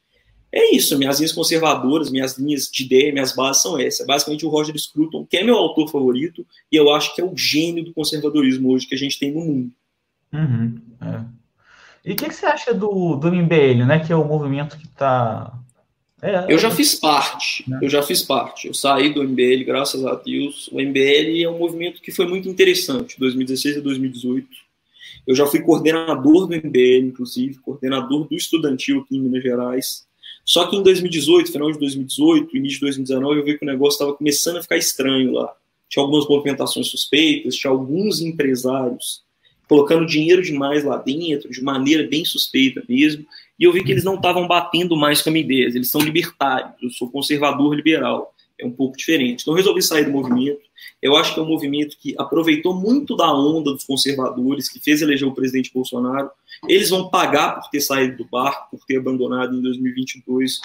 [0.53, 4.07] É isso, minhas linhas conservadoras, minhas linhas de ideia, minhas bases são essas.
[4.07, 7.35] Basicamente, o Roger Scruton, que é meu autor favorito, e eu acho que é o
[7.35, 9.71] gênio do conservadorismo hoje que a gente tem no mundo.
[10.31, 11.25] Uhum, é.
[12.05, 14.01] E o que, que, você acha do, do MBL, né?
[14.05, 15.59] Que é o movimento que está.
[16.21, 17.79] É, eu já fiz parte, né?
[17.83, 18.69] eu já fiz parte.
[18.69, 20.69] Eu saí do MBL, graças a Deus.
[20.69, 24.49] O MBL é um movimento que foi muito interessante, 2016 e 2018.
[25.27, 30.07] Eu já fui coordenador do MBL, inclusive, coordenador do estudantil aqui em Minas Gerais.
[30.45, 33.97] Só que em 2018, final de 2018, início de 2019, eu vi que o negócio
[33.97, 35.55] estava começando a ficar estranho lá.
[35.89, 39.23] Tinha algumas movimentações suspeitas, tinha alguns empresários
[39.69, 43.25] colocando dinheiro demais lá dentro, de maneira bem suspeita mesmo,
[43.59, 46.01] e eu vi que eles não estavam batendo mais com a minha ideia, eles são
[46.01, 48.32] libertários, eu sou conservador liberal,
[48.63, 49.43] é um pouco diferente.
[49.43, 50.61] Então eu resolvi sair do movimento,
[51.01, 55.03] eu acho que é um movimento que aproveitou muito da onda dos conservadores, que fez
[55.03, 56.31] eleger o presidente Bolsonaro,
[56.69, 60.61] eles vão pagar por ter saído do barco, por ter abandonado em 2022.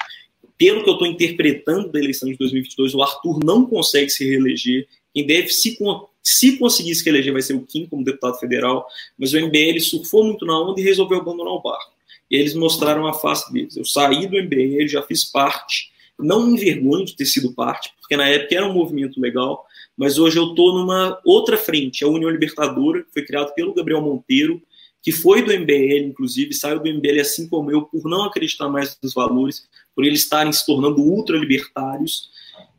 [0.58, 4.88] Pelo que eu estou interpretando da eleição de 2022, o Arthur não consegue se reeleger.
[5.14, 5.78] Quem deve se,
[6.22, 8.86] se conseguir se reeleger vai ser o Kim como deputado federal,
[9.18, 11.92] mas o MBL surfou muito na onda e resolveu abandonar o barco.
[12.30, 13.76] E eles mostraram a face deles.
[13.78, 18.18] Eu saí do MBL, já fiz parte, não me envergonho de ter sido parte, porque
[18.18, 19.66] na época era um movimento legal,
[19.96, 24.02] mas hoje eu estou numa outra frente, a União Libertadora, que foi criada pelo Gabriel
[24.02, 24.62] Monteiro,
[25.02, 28.98] que foi do MBL, inclusive, saiu do MBL assim como eu, por não acreditar mais
[29.02, 32.30] nos valores, por eles estarem se tornando ultralibertários.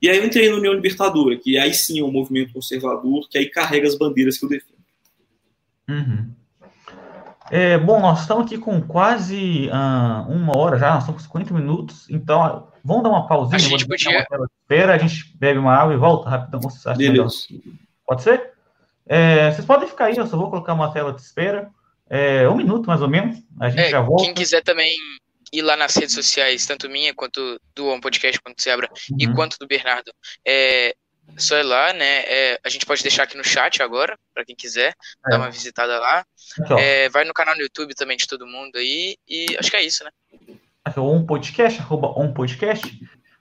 [0.01, 3.39] E aí eu entrei na União Libertadora, que aí sim é um movimento conservador, que
[3.39, 4.79] aí carrega as bandeiras que eu defendo.
[5.89, 6.31] Uhum.
[7.51, 11.55] É, bom, nós estamos aqui com quase uh, uma hora já, nós estamos com 50
[11.55, 13.57] minutos, então vamos dar uma pausinha.
[13.57, 14.27] A gente podia...
[14.63, 16.61] Espera, a gente bebe uma água e volta rapidão.
[16.97, 17.37] Beleza.
[18.07, 18.53] Pode ser?
[19.07, 21.71] É, vocês podem ficar aí, eu só vou colocar uma tela de espera.
[22.11, 23.39] É, um minuto, mais ou menos.
[23.61, 24.25] A gente é, já volta.
[24.25, 24.97] Quem quiser também
[25.53, 29.17] ir lá nas redes sociais, tanto minha quanto do On Podcast, quanto se abra, uhum.
[29.21, 30.11] e quanto do Bernardo,
[30.47, 30.95] é
[31.37, 32.23] só ir lá, né?
[32.27, 34.95] É, a gente pode deixar aqui no chat agora, para quem quiser,
[35.27, 35.31] é.
[35.31, 36.25] dar uma visitada lá.
[36.79, 39.85] É, vai no canal no YouTube também de todo mundo aí, e acho que é
[39.85, 40.11] isso, né?
[40.89, 42.87] Aqui é o On Podcast, arroba On Podcast.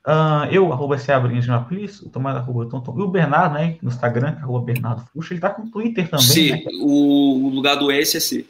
[0.06, 3.88] Uh, eu, arroba Seabrinhas de Napolis, o Tomás, arroba Tonton, e o Bernardo, né, no
[3.88, 6.64] Instagram, arroba Bernardo Fuxa, ele tá com o Twitter também, Sim, né?
[6.80, 8.46] o lugar do S é C.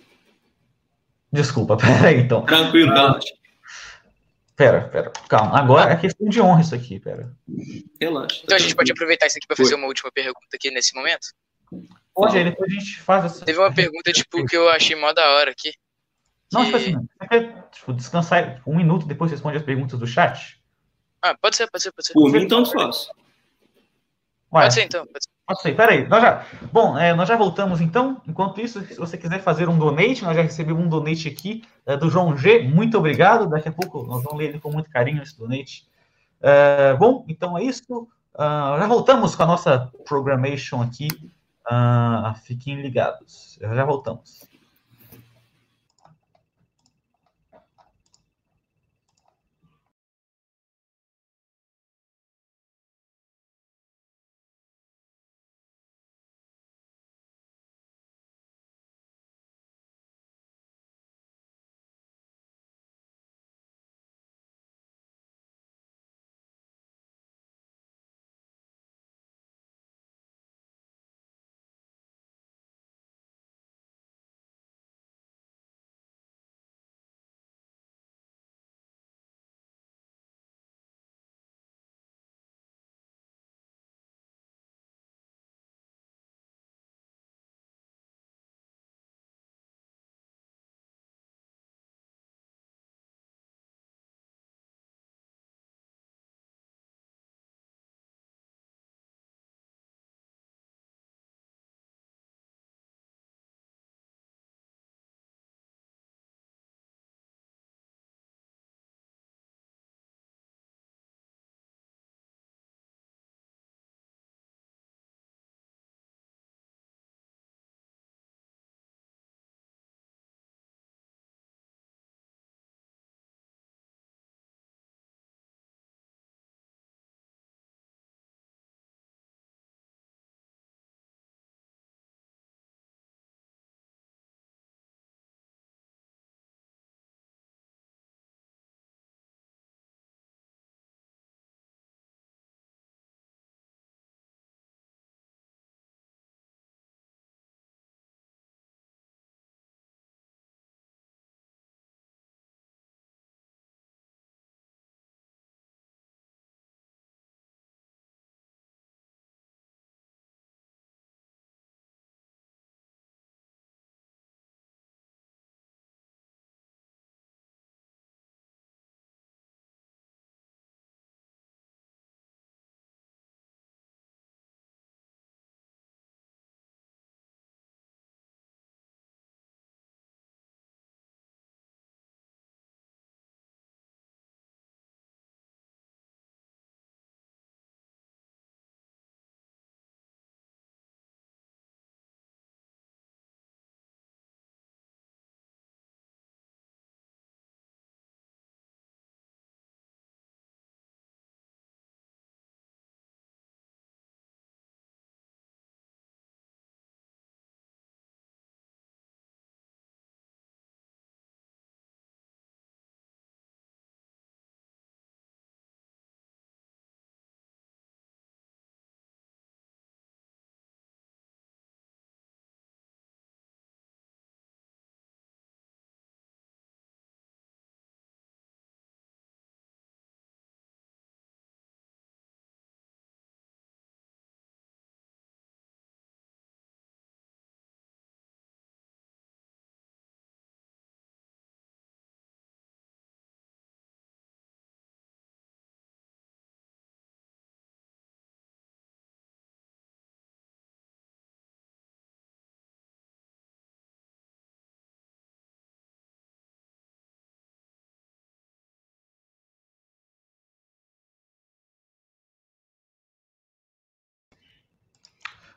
[1.33, 2.45] Desculpa, peraí, então.
[2.45, 3.35] Tranquilo, relaxa.
[4.55, 5.57] Pera, pera, calma.
[5.57, 7.33] Agora é questão de honra isso aqui, pera.
[8.01, 8.41] Relaxa.
[8.43, 11.29] Então a gente pode aproveitar isso aqui para fazer uma última pergunta aqui nesse momento?
[12.15, 13.45] Pode, aí depois a gente faz essa.
[13.45, 15.73] Teve uma pergunta, tipo, que eu achei mó da hora aqui.
[16.53, 20.07] Não, tipo assim, você quer tipo, descansar um minuto e depois responde as perguntas do
[20.07, 20.61] chat?
[21.21, 22.13] Ah, pode ser, pode ser, pode ser.
[22.15, 23.09] Por mim, tanto faz.
[24.51, 25.07] Pode ser, então.
[25.07, 25.31] Pode ser.
[25.47, 25.77] Pode ser.
[25.77, 26.45] Peraí, nós já...
[26.73, 28.21] Bom, é, nós já voltamos, então.
[28.27, 31.97] Enquanto isso, se você quiser fazer um donate, nós já recebemos um donate aqui é,
[31.97, 32.63] do João G.
[32.63, 33.49] Muito obrigado.
[33.49, 35.87] Daqui a pouco nós vamos ler ele com muito carinho, esse donate.
[36.41, 38.09] É, bom, então é isso.
[38.35, 41.09] Uh, já voltamos com a nossa programation aqui.
[41.67, 43.59] Uh, fiquem ligados.
[43.61, 44.48] Já voltamos.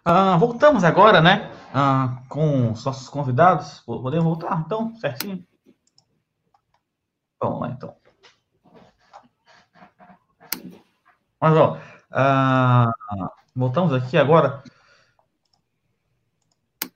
[0.04, 1.52] Ah, voltamos agora, né?
[1.74, 3.82] Ah, com os nossos convidados.
[3.82, 5.46] Podemos voltar, então, certinho?
[7.40, 7.96] Vamos lá, então.
[11.40, 11.78] Mas, ó,
[12.12, 12.92] ah,
[13.56, 14.64] voltamos aqui agora.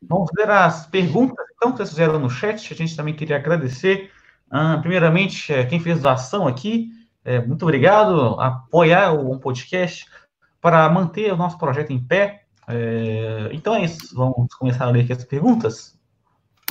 [0.02, 2.74] Vamos ver as perguntas então, que vocês fizeram no chat.
[2.74, 4.12] A gente também queria agradecer.
[4.50, 6.92] Ah, primeiramente, é, quem fez a ação aqui,
[7.24, 8.40] é, muito obrigado.
[8.40, 10.06] Apoiar o podcast
[10.62, 12.45] para manter o nosso projeto em pé.
[12.68, 14.16] É, então é isso.
[14.16, 15.98] Vamos começar a ler aqui as perguntas?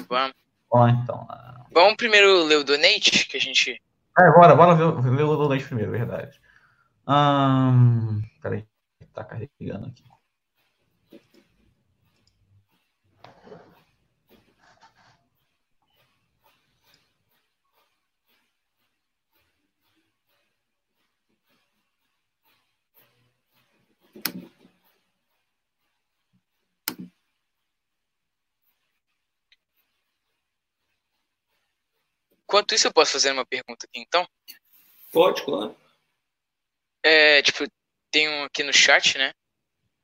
[0.09, 0.35] Vamos.
[0.71, 1.27] Vamos lá, então.
[1.73, 3.81] Vamos primeiro ler o donate, que a gente.
[4.19, 6.41] É, bora, bora ver, ler o donate primeiro, verdade.
[7.07, 8.67] Hum, peraí,
[9.13, 10.03] tá carregando aqui.
[32.45, 34.27] Enquanto isso, eu posso fazer uma pergunta aqui, então?
[35.13, 35.77] Pode, claro.
[37.03, 37.65] É, tipo,
[38.11, 39.33] tem um aqui no chat, né?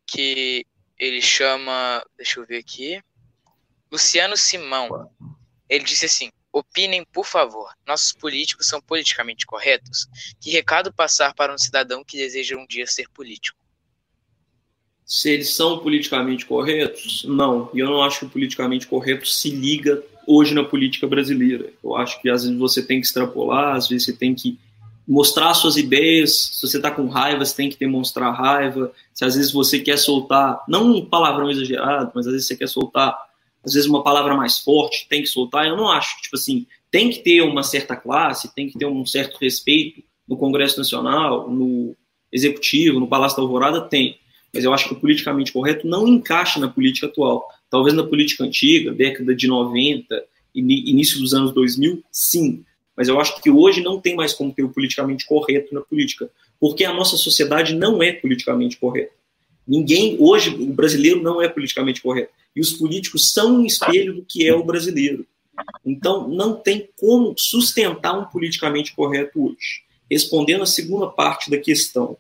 [0.06, 0.66] Que
[0.98, 2.04] ele chama.
[2.16, 3.02] Deixa eu ver aqui.
[3.90, 5.10] Luciano Simão.
[5.68, 7.72] Ele disse assim: Opinem, por favor.
[7.86, 10.06] Nossos políticos são politicamente corretos?
[10.40, 13.58] Que recado passar para um cidadão que deseja um dia ser político?
[15.04, 17.70] Se eles são politicamente corretos, não.
[17.74, 21.70] E eu não acho que o politicamente correto se liga hoje na política brasileira.
[21.82, 24.58] Eu acho que às vezes você tem que extrapolar, às vezes você tem que
[25.06, 26.50] mostrar suas ideias.
[26.52, 28.92] Se você está com raiva, você tem que demonstrar raiva.
[29.12, 32.68] Se às vezes você quer soltar, não um palavrão exagerado, mas às vezes você quer
[32.68, 33.30] soltar
[33.64, 35.66] às vezes uma palavra mais forte tem que soltar.
[35.66, 39.04] Eu não acho, tipo assim, tem que ter uma certa classe, tem que ter um
[39.04, 41.94] certo respeito no Congresso Nacional, no
[42.32, 44.18] Executivo, no Palácio da Alvorada, tem.
[44.52, 47.48] Mas eu acho que o politicamente correto não encaixa na política atual.
[47.70, 52.64] Talvez na política antiga, década de 90, início dos anos 2000, sim.
[52.96, 56.28] Mas eu acho que hoje não tem mais como ter o politicamente correto na política,
[56.58, 59.12] porque a nossa sociedade não é politicamente correta.
[59.66, 62.32] Ninguém, hoje, o brasileiro não é politicamente correto.
[62.54, 65.24] E os políticos são um espelho do que é o brasileiro.
[65.86, 69.82] Então, não tem como sustentar um politicamente correto hoje.
[70.10, 72.16] Respondendo a segunda parte da questão,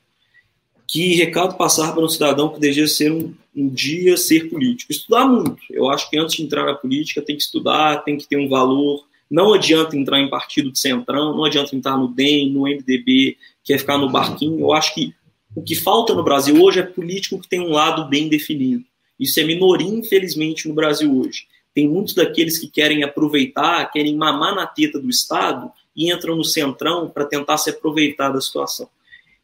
[0.90, 4.90] que recado passar para um cidadão que deseja ser um, um dia ser político?
[4.90, 5.62] Estudar muito.
[5.70, 8.48] Eu acho que antes de entrar na política tem que estudar, tem que ter um
[8.48, 9.06] valor.
[9.30, 13.72] Não adianta entrar em partido de centrão, não adianta entrar no DEM, no MDB, que
[13.72, 14.58] é ficar no barquinho.
[14.58, 15.14] Eu acho que
[15.54, 18.84] o que falta no Brasil hoje é político que tem um lado bem definido.
[19.18, 21.46] Isso é minoria, infelizmente, no Brasil hoje.
[21.72, 26.42] Tem muitos daqueles que querem aproveitar, querem mamar na teta do Estado e entram no
[26.42, 28.88] centrão para tentar se aproveitar da situação.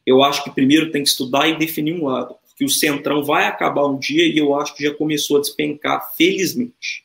[0.06, 3.46] Eu acho que primeiro tem que estudar e definir um lado, porque o centrão vai
[3.46, 7.04] acabar um dia e eu acho que já começou a despencar, felizmente.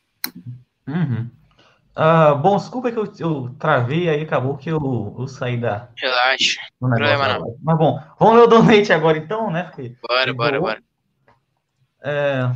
[0.87, 1.29] Uhum.
[1.91, 5.89] Uh, bom, desculpa que eu, eu travei aí, acabou que eu, eu saí da.
[5.97, 6.61] Relaxa.
[6.79, 7.57] Problema não.
[7.61, 9.63] Mas bom, vamos ler o donate agora então, né?
[9.63, 10.83] Porque bora, bora, bora.
[12.03, 12.49] É...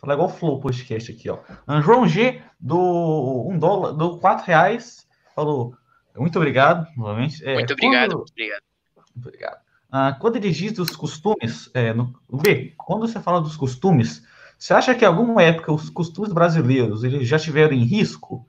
[0.00, 1.38] Falar igual o Flow Podcast aqui, ó.
[1.82, 5.74] João G, do um dólar, do 4 reais, falou.
[6.16, 7.44] Muito obrigado, novamente.
[7.44, 8.18] É, muito obrigado, quando...
[8.18, 8.69] muito obrigado.
[9.16, 9.60] Obrigado.
[9.90, 14.22] Ah, quando ele diz dos costumes, é, no, B, quando você fala dos costumes,
[14.56, 18.46] você acha que em alguma época os costumes brasileiros eles já tiveram em risco?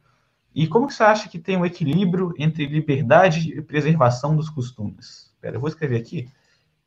[0.53, 5.31] E como que você acha que tem um equilíbrio entre liberdade e preservação dos costumes?
[5.33, 6.29] Espera, eu vou escrever aqui.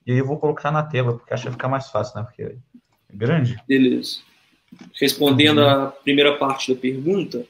[0.06, 2.24] E aí eu vou colocar na tela, porque acho que vai ficar mais fácil, né?
[2.24, 2.56] Porque é
[3.10, 3.56] grande.
[3.66, 4.18] Beleza.
[5.00, 5.70] Respondendo uhum.
[5.70, 7.46] à primeira parte da pergunta,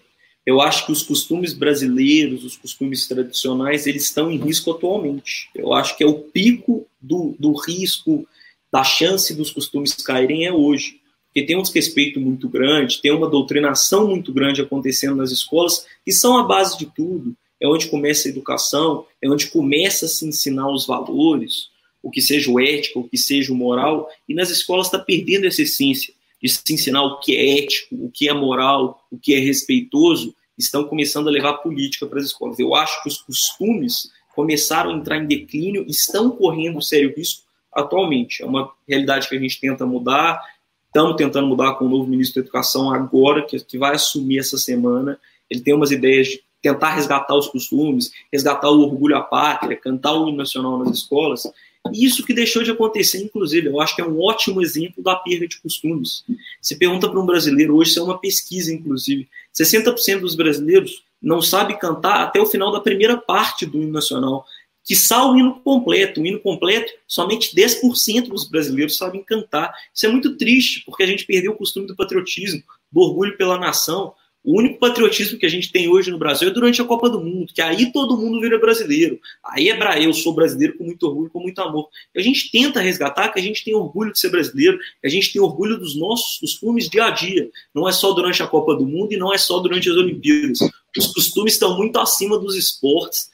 [0.47, 5.49] eu acho que os costumes brasileiros, os costumes tradicionais, eles estão em risco atualmente.
[5.55, 8.26] Eu acho que é o pico do, do risco,
[8.70, 11.01] da chance dos costumes caírem é hoje.
[11.26, 16.12] Porque tem um desrespeito muito grande, tem uma doutrinação muito grande acontecendo nas escolas, que
[16.12, 17.34] são a base de tudo.
[17.61, 21.70] É onde começa a educação, é onde começa a se ensinar os valores,
[22.03, 25.47] o que seja o ético, o que seja o moral, e nas escolas está perdendo
[25.47, 26.14] essa essência
[26.45, 30.34] de se ensinar o que é ético, o que é moral, o que é respeitoso,
[30.59, 32.59] estão começando a levar política para as escolas.
[32.59, 38.42] Eu acho que os costumes começaram a entrar em declínio estão correndo sério risco atualmente.
[38.42, 40.38] É uma realidade que a gente tenta mudar,
[40.86, 44.59] estamos tentando mudar com o novo ministro da Educação agora, que, que vai assumir essa
[44.59, 45.18] semana.
[45.49, 50.12] Ele tem umas ideias de tentar resgatar os costumes, resgatar o orgulho à pátria, cantar
[50.12, 51.51] o hino nacional nas escolas,
[51.93, 55.47] isso que deixou de acontecer, inclusive, eu acho que é um ótimo exemplo da perda
[55.47, 56.24] de costumes.
[56.61, 61.41] Se pergunta para um brasileiro, hoje isso é uma pesquisa, inclusive, 60% dos brasileiros não
[61.41, 64.45] sabe cantar até o final da primeira parte do hino nacional,
[64.85, 66.20] que só o hino completo.
[66.20, 69.74] O hino completo, somente 10% dos brasileiros sabem cantar.
[69.95, 72.62] Isso é muito triste, porque a gente perdeu o costume do patriotismo,
[72.93, 74.14] do orgulho pela nação,
[74.45, 77.18] o único patriotismo que a gente tem hoje no Brasil é durante a Copa do
[77.18, 79.18] Mundo, que aí todo mundo vira brasileiro.
[79.42, 81.88] Aí é eu sou brasileiro com muito orgulho, com muito amor.
[82.14, 85.09] E a gente tenta resgatar que a gente tem orgulho de ser brasileiro, que a
[85.09, 87.51] gente tem orgulho dos nossos costumes dia a dia.
[87.74, 90.59] Não é só durante a Copa do Mundo e não é só durante as Olimpíadas.
[90.99, 93.30] Os costumes estão muito acima dos esportes.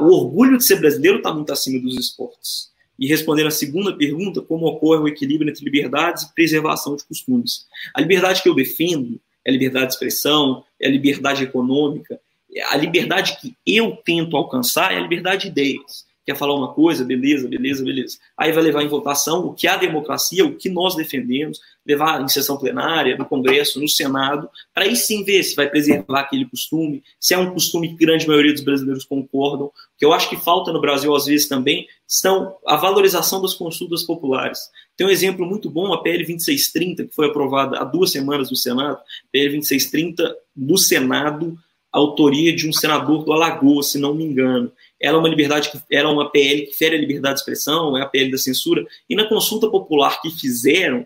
[0.00, 2.70] O orgulho de ser brasileiro está muito acima dos esportes.
[2.98, 7.64] E respondendo a segunda pergunta, como ocorre o equilíbrio entre liberdades e preservação de costumes?
[7.94, 12.20] A liberdade que eu defendo é a liberdade de expressão, é a liberdade econômica.
[12.68, 16.06] A liberdade que eu tento alcançar é a liberdade de ideias.
[16.24, 17.04] Quer falar uma coisa?
[17.04, 18.18] Beleza, beleza, beleza.
[18.36, 22.28] Aí vai levar em votação o que a democracia, o que nós defendemos, levar em
[22.28, 27.02] sessão plenária, no Congresso, no Senado, para aí sim ver se vai preservar aquele costume,
[27.18, 29.66] se é um costume que grande maioria dos brasileiros concordam.
[29.66, 33.54] O que eu acho que falta no Brasil, às vezes, também, são a valorização das
[33.54, 34.60] consultas populares.
[34.96, 38.56] Tem um exemplo muito bom, a PL 2630, que foi aprovada há duas semanas no
[38.56, 38.98] Senado,
[39.30, 41.56] PL 2630 do Senado,
[41.90, 44.72] autoria de um senador do Alagoas, se não me engano
[45.02, 48.02] ela é uma liberdade que era uma PL que fere a liberdade de expressão, é
[48.02, 51.04] a PL da censura, e na consulta popular que fizeram,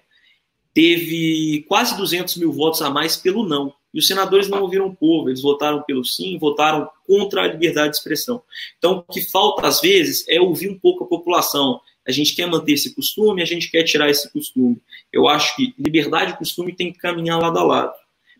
[0.77, 3.73] teve quase 200 mil votos a mais pelo não.
[3.95, 7.93] E os senadores não ouviram o povo, eles votaram pelo sim, votaram contra a liberdade
[7.93, 8.43] de expressão.
[8.77, 11.81] Então, o que falta, às vezes, é ouvir um pouco a população.
[12.07, 14.77] A gente quer manter esse costume, a gente quer tirar esse costume.
[15.11, 17.95] Eu acho que liberdade e costume tem que caminhar lado a lado.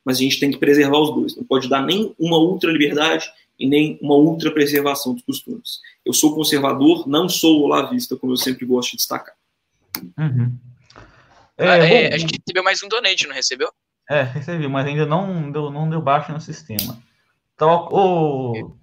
[0.05, 1.35] Mas a gente tem que preservar os dois.
[1.35, 5.81] Não pode dar nem uma ultra liberdade e nem uma ultra preservação dos costumes.
[6.05, 9.35] Eu sou conservador, não sou olavista, como eu sempre gosto de destacar.
[10.19, 10.53] Uhum.
[11.59, 13.71] É, ah, é, a gente recebeu mais um donate, não recebeu?
[14.11, 16.99] É, recebi, mas ainda não deu, não deu baixo no sistema.
[17.55, 18.77] Então, o.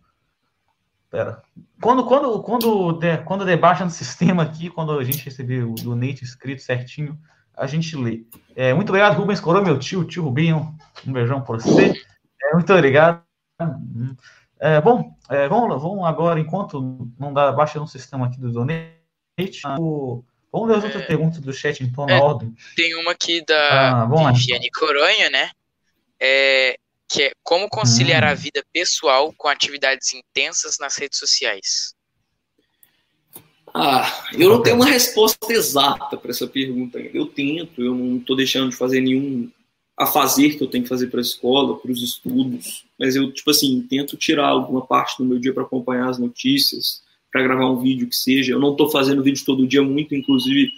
[1.10, 1.44] Pera.
[1.80, 6.24] Quando, quando, quando, de, quando debaixa no sistema aqui, quando a gente receber o donate
[6.24, 7.20] escrito certinho,
[7.56, 8.26] a gente lê.
[8.56, 10.76] É, muito obrigado, Rubens Coroa, meu tio, tio Rubinho.
[11.06, 11.94] Um beijão por você.
[12.42, 13.22] É, muito obrigado.
[14.60, 19.62] É, bom, é, vamos, vamos agora, enquanto não dá baixa no sistema aqui do donate,
[19.78, 20.24] o
[20.54, 22.56] Vamos ver as outras é, perguntas do chat, então, na é, ordem.
[22.76, 25.50] Tem uma aqui da ah, Viviane Coronha, né?
[26.20, 26.78] É,
[27.10, 28.28] que é como conciliar hum.
[28.28, 31.96] a vida pessoal com atividades intensas nas redes sociais?
[33.74, 37.00] Ah, eu não tenho uma resposta exata para essa pergunta.
[37.00, 39.50] Eu tento, eu não estou deixando de fazer nenhum
[39.98, 43.32] a fazer que eu tenho que fazer para a escola, para os estudos, mas eu,
[43.32, 47.68] tipo assim, tento tirar alguma parte do meu dia para acompanhar as notícias, para gravar
[47.68, 48.54] um vídeo que seja.
[48.54, 50.72] Eu não estou fazendo vídeo todo dia, muito, inclusive,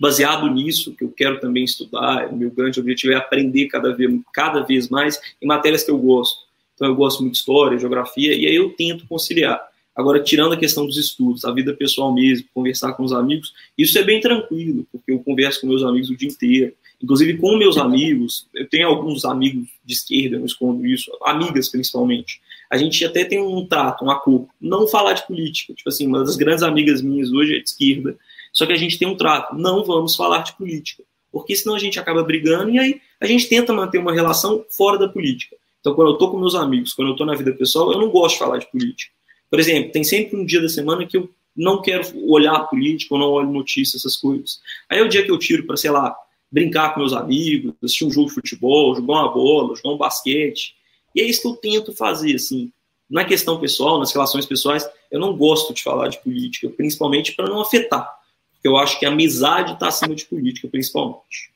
[0.00, 2.32] baseado nisso, que eu quero também estudar.
[2.32, 5.98] O meu grande objetivo é aprender cada vez, cada vez mais em matérias que eu
[5.98, 6.46] gosto.
[6.74, 9.60] Então, eu gosto muito de história, geografia, e aí eu tento conciliar.
[9.94, 13.98] Agora, tirando a questão dos estudos, a vida pessoal mesmo, conversar com os amigos, isso
[13.98, 16.72] é bem tranquilo, porque eu converso com meus amigos o dia inteiro.
[17.02, 22.40] Inclusive com meus amigos, eu tenho alguns amigos de esquerda, não escondo isso, amigas principalmente
[22.72, 24.48] a gente até tem um trato, um acordo.
[24.58, 25.74] Não falar de política.
[25.74, 28.16] Tipo assim, uma das grandes amigas minhas hoje é de esquerda.
[28.50, 29.54] Só que a gente tem um trato.
[29.54, 31.02] Não vamos falar de política.
[31.30, 34.98] Porque senão a gente acaba brigando e aí a gente tenta manter uma relação fora
[34.98, 35.54] da política.
[35.80, 38.08] Então, quando eu tô com meus amigos, quando eu tô na vida pessoal, eu não
[38.08, 39.12] gosto de falar de política.
[39.50, 43.20] Por exemplo, tem sempre um dia da semana que eu não quero olhar política, ou
[43.20, 44.60] não olho notícias, essas coisas.
[44.88, 46.16] Aí é o dia que eu tiro para, sei lá,
[46.50, 50.74] brincar com meus amigos, assistir um jogo de futebol, jogar uma bola, jogar um basquete.
[51.14, 52.72] E é isso que eu tento fazer, assim.
[53.08, 57.48] Na questão pessoal, nas relações pessoais, eu não gosto de falar de política, principalmente para
[57.48, 58.10] não afetar.
[58.54, 61.52] Porque eu acho que a amizade está acima de política, principalmente.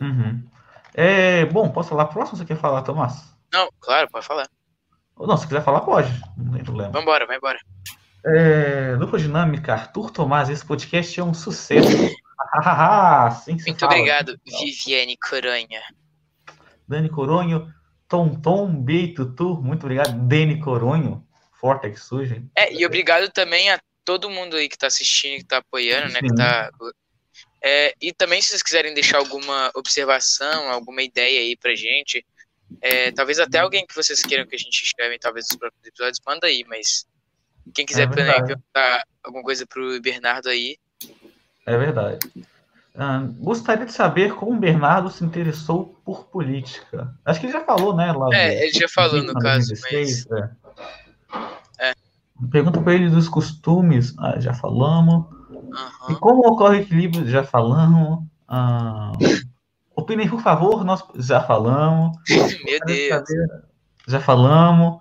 [0.00, 0.42] Uhum.
[0.94, 2.38] É, bom, posso falar próximo?
[2.38, 3.24] Você quer falar, Tomás?
[3.52, 4.48] Não, claro, pode falar.
[5.18, 6.10] Não, se quiser falar, pode.
[6.36, 6.90] Não tem problema.
[6.90, 7.58] Vambora, vai embora.
[8.24, 11.88] É, Dupla Dinâmica, Arthur Tomás, esse podcast é um sucesso.
[13.44, 13.92] Sim, Muito fala.
[13.92, 15.80] obrigado, Viviane Coronha.
[16.88, 17.72] Dani Coronho,
[18.10, 20.12] Tom Tom, Beitutu, muito obrigado.
[20.26, 22.42] Dene Coronho, Forte que surge.
[22.56, 26.20] É, e obrigado também a todo mundo aí que está assistindo, que está apoiando, né?
[26.20, 26.70] Que tá,
[27.62, 32.24] é, e também, se vocês quiserem deixar alguma observação, alguma ideia aí pra gente,
[32.80, 36.20] é, talvez até alguém que vocês queiram que a gente escreve, talvez nos próximos episódios,
[36.26, 37.06] manda aí, mas
[37.74, 40.78] quem quiser é perguntar alguma coisa pro Bernardo aí.
[41.66, 42.18] É verdade.
[42.94, 47.14] Ah, gostaria de saber como o Bernardo se interessou por política.
[47.24, 48.12] Acho que ele já falou, né?
[48.12, 49.68] Lá é, ele já falou no caso.
[49.68, 50.40] 2016, mas...
[50.40, 51.90] é.
[51.90, 51.94] É.
[52.50, 55.26] Pergunta para ele dos costumes, ah, já falamos.
[55.50, 55.70] Uhum.
[56.10, 58.24] E como ocorre o equilíbrio, já falamos.
[58.48, 59.12] Ah,
[59.94, 62.16] opinem, por favor, nós já falamos.
[62.64, 63.22] Meu Deus.
[64.08, 64.98] Já falamos.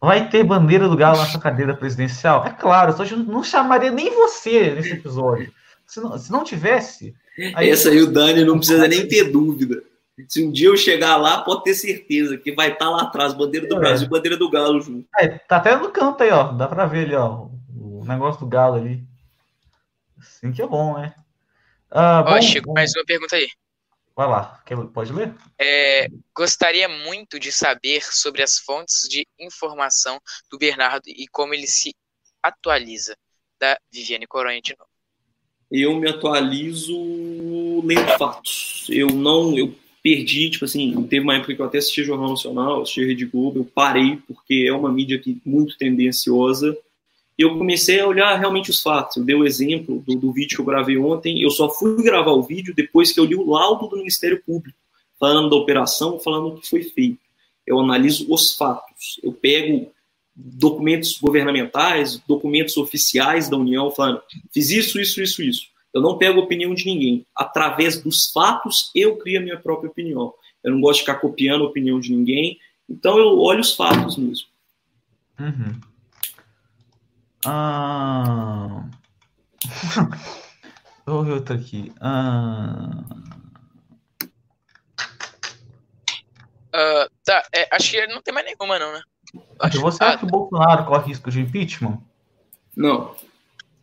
[0.00, 2.44] Vai ter bandeira do Galo na sua cadeira presidencial?
[2.44, 5.52] É claro, eu não chamaria nem você nesse episódio.
[5.92, 7.14] Se não, se não tivesse.
[7.54, 9.82] Aí Essa aí o Dani não precisa nem ter dúvida.
[10.26, 13.34] Se um dia eu chegar lá, pode ter certeza que vai estar tá lá atrás,
[13.34, 13.78] bandeira do é.
[13.78, 15.06] Brasil, bandeira do Galo junto.
[15.18, 16.44] É, tá até no canto aí, ó.
[16.52, 17.48] Dá pra ver ali, ó.
[17.76, 19.04] O negócio do Galo ali.
[20.18, 21.14] Assim que é bom, né?
[21.90, 22.72] Ah, ó, Chico, bom.
[22.72, 23.50] mais uma pergunta aí.
[24.16, 24.62] Vai lá,
[24.94, 25.34] pode ler?
[25.60, 30.18] É, gostaria muito de saber sobre as fontes de informação
[30.50, 31.94] do Bernardo e como ele se
[32.42, 33.14] atualiza.
[33.60, 34.91] Da Viviane Coronha de novo
[35.72, 36.94] eu me atualizo
[37.82, 38.86] lendo fatos.
[38.90, 42.82] Eu não, eu perdi, tipo assim, teve uma época que eu até assisti Jornal Nacional,
[42.82, 46.76] assisti Rede Globo, eu parei porque é uma mídia que muito tendenciosa.
[47.38, 49.16] Eu comecei a olhar realmente os fatos.
[49.16, 51.40] Eu dei o exemplo do, do vídeo que eu gravei ontem.
[51.40, 54.76] Eu só fui gravar o vídeo depois que eu li o laudo do Ministério Público,
[55.18, 57.18] falando da operação, falando o que foi feito.
[57.66, 59.18] Eu analiso os fatos.
[59.22, 59.90] Eu pego
[60.34, 64.22] documentos governamentais, documentos oficiais da União, falando:
[64.52, 65.72] fiz isso, isso, isso, isso.
[65.92, 67.26] Eu não pego a opinião de ninguém.
[67.36, 70.32] Através dos fatos, eu crio a minha própria opinião.
[70.64, 72.58] Eu não gosto de ficar copiando a opinião de ninguém.
[72.88, 74.46] Então, eu olho os fatos mesmo.
[75.38, 75.80] Uhum.
[77.44, 78.88] Ah...
[81.04, 81.92] Vou ver outra aqui.
[82.00, 83.04] Ah...
[86.74, 89.02] Uh, tá, é, acho que não tem mais nenhuma, não, né?
[89.58, 89.80] Acho...
[89.80, 91.98] Você acha que o Bolsonaro corre risco de impeachment?
[92.76, 93.14] Não.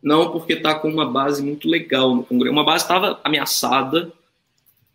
[0.02, 2.54] Não, porque está com uma base muito legal no Congresso.
[2.54, 4.12] Uma base estava ameaçada.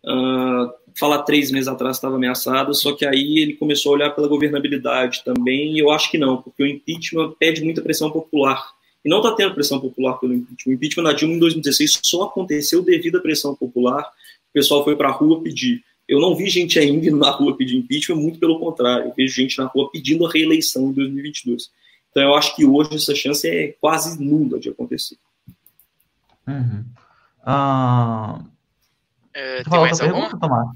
[0.03, 4.27] Uh, falar três meses atrás estava ameaçada, só que aí ele começou a olhar pela
[4.27, 8.63] governabilidade também, e eu acho que não, porque o impeachment pede muita pressão popular.
[9.03, 10.71] E não está tendo pressão popular pelo impeachment.
[10.71, 14.01] O impeachment da Dilma em 2016 só aconteceu devido à pressão popular.
[14.01, 15.83] O pessoal foi para a rua pedir.
[16.07, 19.07] Eu não vi gente ainda na rua pedir impeachment, muito pelo contrário.
[19.07, 21.71] Eu vejo gente na rua pedindo a reeleição em 2022.
[22.11, 25.17] Então eu acho que hoje essa chance é quase nula de acontecer.
[26.47, 26.85] Uhum.
[27.43, 28.39] Ah...
[29.33, 30.39] É, tem mais alguma?
[30.39, 30.71] Tomar?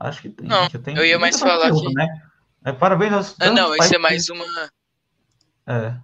[0.00, 0.48] Acho que tem.
[0.48, 1.94] Não, tem, eu ia mais falar aqui.
[1.94, 2.22] Né?
[2.64, 4.44] É, parabéns aos ah, Não, isso é mais uma...
[5.66, 5.94] É.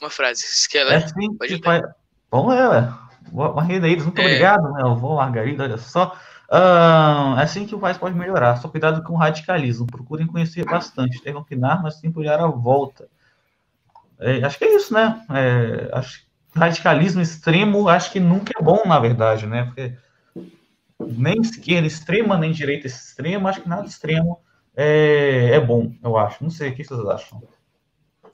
[0.00, 0.44] Uma frase.
[0.72, 1.94] Ler, é assim pode ler.
[2.30, 2.92] Bom, é,
[3.32, 4.24] Margarida, muito é.
[4.24, 6.16] obrigado, meu avô Margarida, olha só.
[6.50, 8.56] Uh, é assim que o país pode melhorar.
[8.56, 9.86] Só cuidado com o radicalismo.
[9.86, 11.22] Procurem conhecer bastante.
[11.22, 13.08] Tem que opinar, mas sempre olhar a volta.
[14.18, 15.24] É, acho que é isso, né?
[15.30, 19.64] É, acho radicalismo extremo acho que nunca é bom, na verdade, né?
[19.64, 19.94] Porque
[20.98, 24.40] nem esquerda extrema, nem direita extrema, acho que nada extremo
[24.76, 26.42] é, é bom, eu acho.
[26.42, 27.42] Não sei, o que vocês acham?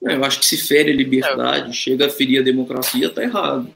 [0.04, 3.70] É, eu acho que se fere a liberdade, chega a ferir a democracia, tá errado.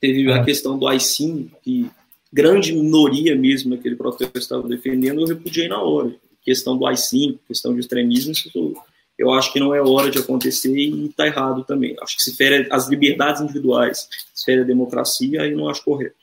[0.00, 0.34] Teve é.
[0.34, 1.90] a questão do AI-5, que
[2.32, 6.14] grande minoria mesmo naquele protesto estava defendendo, eu repudiei na hora.
[6.40, 8.74] Questão do AI-5, questão de extremismo, isso
[9.18, 11.94] eu acho que não é hora de acontecer e está errado também.
[12.00, 16.16] Acho que se fere as liberdades individuais, se fere a democracia, aí não acho correto.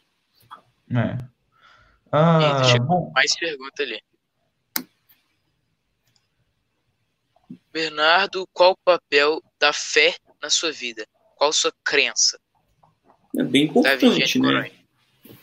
[0.92, 1.18] É.
[2.12, 3.12] Ah, bom.
[3.14, 4.02] mais pergunta ali.
[7.72, 11.06] Bernardo, qual o papel da fé na sua vida?
[11.38, 12.40] Qual a sua crença?
[13.38, 14.72] É bem importante, tá né?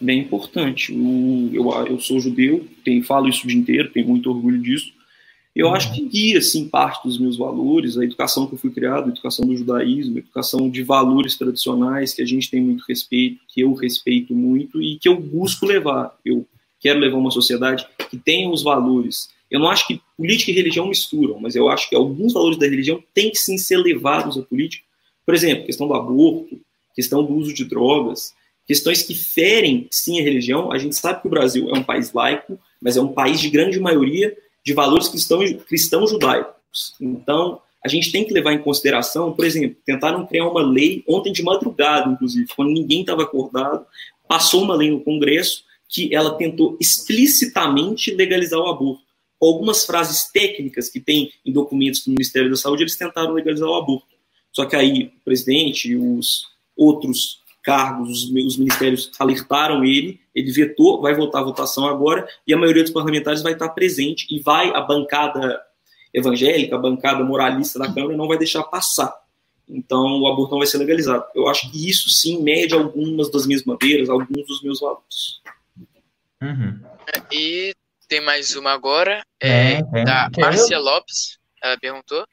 [0.01, 0.93] Bem importante.
[0.93, 4.93] O, eu, eu sou judeu, tenho, falo isso o dia inteiro, tenho muito orgulho disso.
[5.55, 9.07] Eu acho que guia, assim, parte dos meus valores, a educação que eu fui criado,
[9.07, 13.41] a educação do judaísmo, a educação de valores tradicionais que a gente tem muito respeito,
[13.49, 16.15] que eu respeito muito e que eu busco levar.
[16.23, 16.47] Eu
[16.79, 19.31] quero levar uma sociedade que tenha os valores.
[19.51, 22.67] Eu não acho que política e religião misturam, mas eu acho que alguns valores da
[22.67, 24.85] religião têm que sim ser levados à política.
[25.25, 26.61] Por exemplo, questão do aborto,
[26.95, 28.35] questão do uso de drogas,
[28.67, 30.73] questões que ferem sim a religião.
[30.73, 33.49] A gente sabe que o Brasil é um país laico, mas é um país de
[33.49, 36.95] grande maioria de valores cristãos, cristãos judaicos.
[37.01, 41.33] Então, a gente tem que levar em consideração, por exemplo, tentaram criar uma lei ontem
[41.33, 43.87] de madrugada, inclusive, quando ninguém estava acordado,
[44.29, 49.05] passou uma lei no Congresso que ela tentou explicitamente legalizar o aborto.
[49.39, 53.69] Com algumas frases técnicas que tem em documentos do Ministério da Saúde, eles tentaram legalizar
[53.69, 54.17] o aborto.
[54.51, 56.47] Só que aí o presidente e os
[56.77, 62.55] outros cargos, os, os ministérios alertaram ele, ele vetou, vai voltar à votação agora, e
[62.55, 65.61] a maioria dos parlamentares vai estar presente e vai, a bancada
[66.15, 69.13] evangélica, a bancada moralista da Câmara não vai deixar passar.
[69.69, 71.25] Então o aborto não vai ser legalizado.
[71.35, 75.41] Eu acho que isso sim mede algumas das minhas bandeiras, alguns dos meus valores.
[76.41, 76.81] Uhum.
[77.33, 77.75] E
[78.09, 80.05] tem mais uma agora, é, é, é.
[80.05, 81.39] da Márcia Lopes.
[81.61, 82.25] Ela perguntou.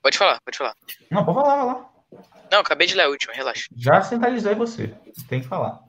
[0.00, 0.74] Pode falar, pode falar.
[1.10, 1.97] Não, pode falar, vai lá.
[2.50, 3.68] Não, acabei de ler a última, relaxa.
[3.76, 4.94] Já centralizei você.
[5.28, 5.80] Tem que falar.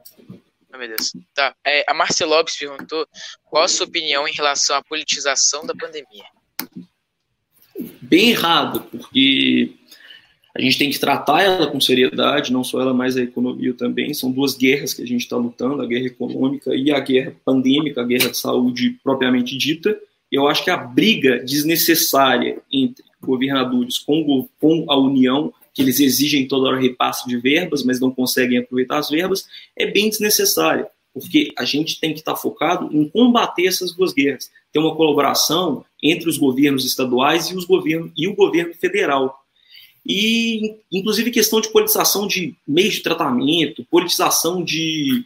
[0.73, 1.13] Oh, meu Deus.
[1.33, 1.55] Tá.
[1.65, 3.07] É, a Márcia Lopes perguntou
[3.45, 6.25] qual a sua opinião em relação à politização da pandemia.
[8.01, 9.73] Bem errado, porque
[10.55, 14.13] a gente tem que tratar ela com seriedade, não só ela, mas a economia também.
[14.13, 18.01] São duas guerras que a gente está lutando, a guerra econômica e a guerra pandêmica,
[18.01, 19.97] a guerra de saúde propriamente dita.
[20.31, 26.01] E eu acho que a briga desnecessária entre governadores com, com a União, que eles
[26.01, 30.85] exigem toda hora repasse de verbas, mas não conseguem aproveitar as verbas, é bem desnecessária,
[31.13, 35.85] porque a gente tem que estar focado em combater essas duas guerras, ter uma colaboração
[36.03, 39.39] entre os governos estaduais e, os governos, e o governo federal
[40.05, 45.23] e inclusive questão de politização de meios de tratamento, politização de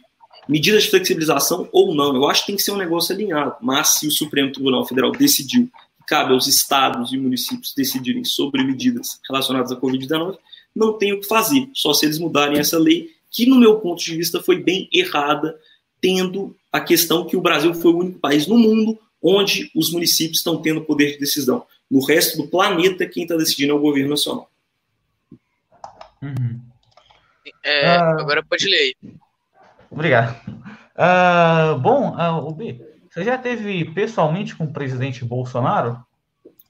[0.48, 2.14] medidas de flexibilização ou não.
[2.14, 3.56] Eu acho que tem que ser um negócio alinhado.
[3.60, 5.68] Mas se o Supremo Tribunal Federal decidiu
[6.06, 10.38] cabe aos estados e municípios decidirem sobre medidas relacionadas à Covid-19,
[10.74, 14.02] não tem o que fazer, só se eles mudarem essa lei, que no meu ponto
[14.02, 15.58] de vista foi bem errada,
[16.00, 20.38] tendo a questão que o Brasil foi o único país no mundo onde os municípios
[20.38, 21.64] estão tendo poder de decisão.
[21.90, 24.50] No resto do planeta, quem está decidindo é o governo nacional.
[26.20, 26.60] Uhum.
[27.62, 28.96] É, uh, agora pode ler aí.
[29.90, 30.36] Obrigado.
[30.94, 32.78] Uh, bom, uh, B,
[33.14, 35.96] você já teve pessoalmente com o presidente Bolsonaro?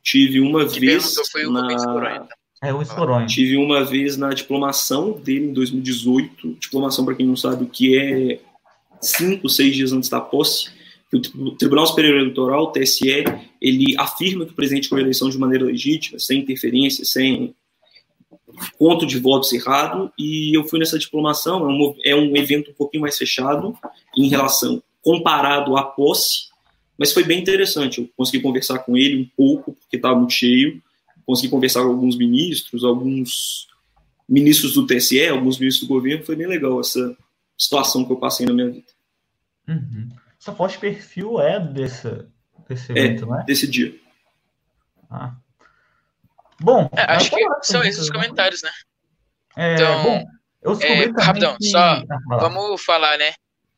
[0.02, 1.16] Tive uma vez.
[1.32, 2.28] Foi o na...
[2.62, 3.26] É o Escoronha.
[3.26, 6.56] Tive uma vez na diplomação dele em 2018.
[6.60, 8.40] Diplomação, para quem não sabe o que é,
[9.00, 10.70] cinco, seis dias antes da posse.
[11.10, 13.24] O Tribunal Superior Eleitoral, o TSE,
[13.58, 17.54] ele afirma que o presidente foi eleição de maneira legítima, sem interferência, sem
[18.78, 20.12] conto de votos errado.
[20.18, 21.70] E eu fui nessa diplomação.
[21.70, 23.74] É um, é um evento um pouquinho mais fechado
[24.14, 26.48] em relação comparado à posse,
[26.98, 28.00] mas foi bem interessante.
[28.00, 30.82] Eu consegui conversar com ele um pouco, porque estava muito cheio
[31.26, 33.68] consegui conversar com alguns ministros, alguns
[34.28, 37.16] ministros do TSE, alguns ministros do governo, foi bem legal essa
[37.58, 38.86] situação que eu passei na minha vida.
[39.68, 40.08] Uhum.
[40.40, 42.26] Essa foto de perfil é desse,
[42.68, 43.44] desse é, evento, é, né?
[43.46, 43.94] Desse dia.
[45.10, 45.34] Ah.
[46.60, 48.14] Bom, é, acho que são esses os né?
[48.14, 48.70] comentários, né?
[49.56, 50.24] É, então, bom,
[50.62, 51.68] eu é, rapidão, que...
[51.68, 53.32] só ah, vamos falar, né?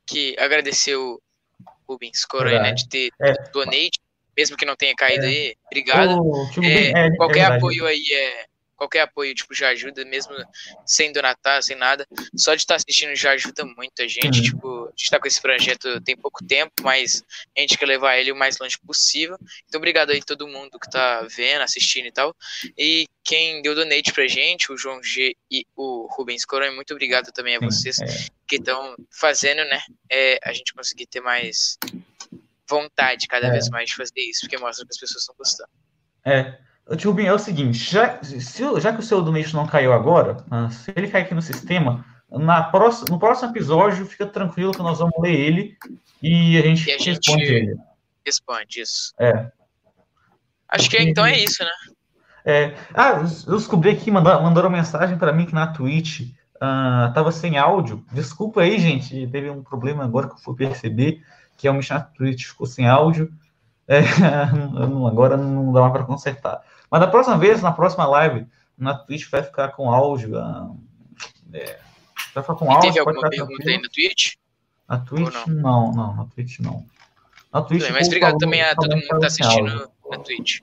[0.07, 1.21] Que agradecer o
[1.89, 3.33] Rubens Coronel né, de ter é.
[3.51, 4.01] donate
[4.37, 5.29] mesmo que não tenha caído é.
[5.29, 6.21] aí, obrigado.
[6.23, 8.47] Oh, é, é, qualquer apoio aí é.
[8.77, 10.35] Qualquer apoio, tipo, já ajuda, mesmo
[10.85, 12.07] sem donatar, sem nada.
[12.37, 14.39] Só de estar assistindo já ajuda muita gente.
[14.39, 14.45] Uhum.
[14.45, 17.25] Tipo, a gente tá com esse projeto tem pouco tempo, mas
[17.57, 19.37] a gente quer levar ele o mais longe possível.
[19.67, 22.37] Então, obrigado aí todo mundo que tá vendo, assistindo e tal.
[22.77, 27.33] E quem deu donate pra gente, o João G e o Rubens Coronel, muito obrigado
[27.33, 28.07] também a vocês é.
[28.47, 29.81] que estão fazendo, né?
[30.11, 31.77] É, a gente conseguir ter mais
[32.69, 33.51] vontade cada é.
[33.51, 35.71] vez mais de fazer isso, porque mostra que as pessoas estão gostando.
[36.25, 36.59] É.
[36.95, 40.45] Tio Rubinho, é o seguinte, já, se, já que o seu donation não caiu agora,
[40.53, 44.83] uh, se ele cair aqui no sistema, na próxima, no próximo episódio, fica tranquilo que
[44.83, 45.77] nós vamos ler ele
[46.23, 47.77] e a gente, e a gente responde ele.
[48.25, 49.13] Responde isso.
[49.19, 49.51] É.
[50.69, 51.71] Acho que então é isso, né?
[52.45, 52.75] É.
[52.95, 56.21] Ah, eu descobri aqui, mandaram, mandaram mensagem para mim que na Twitch
[56.57, 58.05] uh, tava sem áudio.
[58.13, 61.23] Desculpa aí, gente, teve um problema agora que eu fui perceber
[61.57, 61.81] que é o
[62.15, 63.33] Twitch ficou sem áudio.
[63.89, 64.01] É,
[65.07, 66.63] agora não dá mais para consertar.
[66.91, 70.39] Mas na próxima vez, na próxima live, na Twitch vai ficar com áudio.
[70.39, 70.71] Ah,
[71.53, 71.79] é,
[72.35, 72.93] vai ficar com e áudio.
[72.93, 74.35] Teve alguma pergunta aí na Twitch?
[74.89, 75.55] Na Twitch, não?
[75.55, 76.85] não, não, na Twitch não.
[77.53, 80.61] Na Twitch, mas obrigado também a todo mundo que está assistindo na Twitch.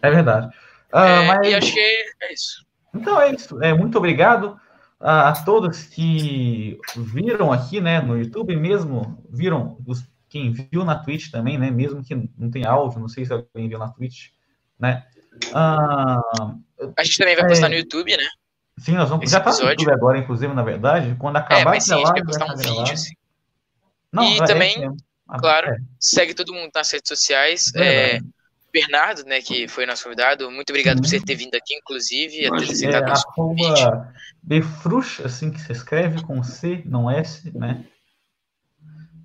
[0.00, 0.54] É verdade.
[0.92, 1.48] Ah, é, mas...
[1.48, 2.64] E acho que é isso.
[2.94, 3.62] Então é isso.
[3.62, 4.58] É, muito obrigado
[5.00, 10.02] a, a todos que viram aqui, né, no YouTube mesmo, viram os
[10.34, 11.70] quem viu na Twitch também, né?
[11.70, 14.30] Mesmo que não tenha áudio, não sei se alguém viu na Twitch,
[14.76, 15.06] né?
[15.52, 16.20] Ah,
[16.98, 18.24] a gente também vai postar é, no YouTube, né?
[18.76, 19.22] Sim, nós vamos.
[19.22, 21.14] Esse já tá no YouTube agora, inclusive, na verdade.
[21.20, 23.14] Quando acabar é, mas sim, a gente vai postar um vídeo, assim.
[24.12, 25.78] Não, e é, também, é, claro, é.
[26.00, 27.72] segue todo mundo nas redes sociais.
[27.76, 28.18] É,
[28.72, 32.50] Bernardo, né, que foi nosso convidado, muito obrigado por você ter vindo aqui, inclusive, a
[32.56, 33.82] ter aceitado é, nosso convite.
[34.42, 37.84] Befrush, assim que se escreve, com C, não S, né?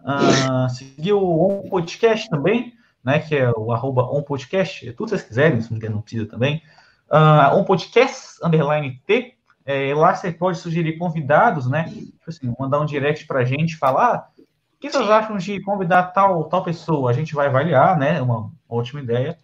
[0.09, 3.19] Uh, seguir o On Podcast também, né?
[3.19, 6.61] Que é o arroba On Podcast, é tudo que vocês quiserem, se não precisa também.
[7.09, 9.35] Uh, on Podcast, underline T.
[9.65, 11.83] É, lá você pode sugerir convidados, né?
[11.83, 16.45] Tipo assim, mandar um direct pra gente, falar o que vocês acham de convidar tal,
[16.45, 17.11] tal pessoa?
[17.11, 18.21] A gente vai avaliar, né?
[18.21, 19.37] Uma ótima ideia.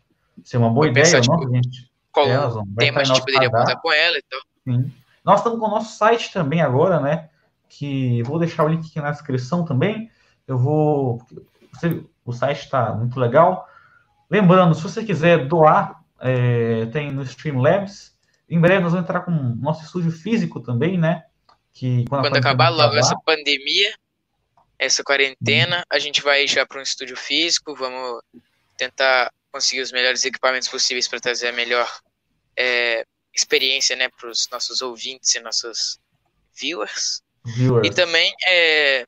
[0.45, 1.91] Se é uma boa ideia pensar, ou não, tipo, gente.
[2.09, 2.38] Qual é,
[2.78, 4.39] tema a gente poderia contar com ela e então.
[4.39, 4.74] tal.
[4.74, 4.93] Sim.
[5.26, 7.28] Nós estamos com o nosso site também agora, né?
[7.68, 10.09] Que vou deixar o link aqui na descrição também.
[10.47, 11.21] Eu vou.
[12.23, 13.67] O site está muito legal.
[14.29, 18.15] Lembrando, se você quiser doar, é, tem no Streamlabs.
[18.49, 21.23] Em breve nós vamos entrar com nosso estúdio físico também, né?
[21.73, 23.93] Que quando, quando acabar logo acabar, essa pandemia,
[24.77, 28.22] essa quarentena, a gente vai já para um estúdio físico, vamos
[28.77, 31.89] tentar conseguir os melhores equipamentos possíveis para trazer a melhor
[32.57, 35.99] é, experiência né, para os nossos ouvintes e nossos
[36.59, 37.22] viewers.
[37.45, 37.88] viewers.
[37.88, 39.05] E também é,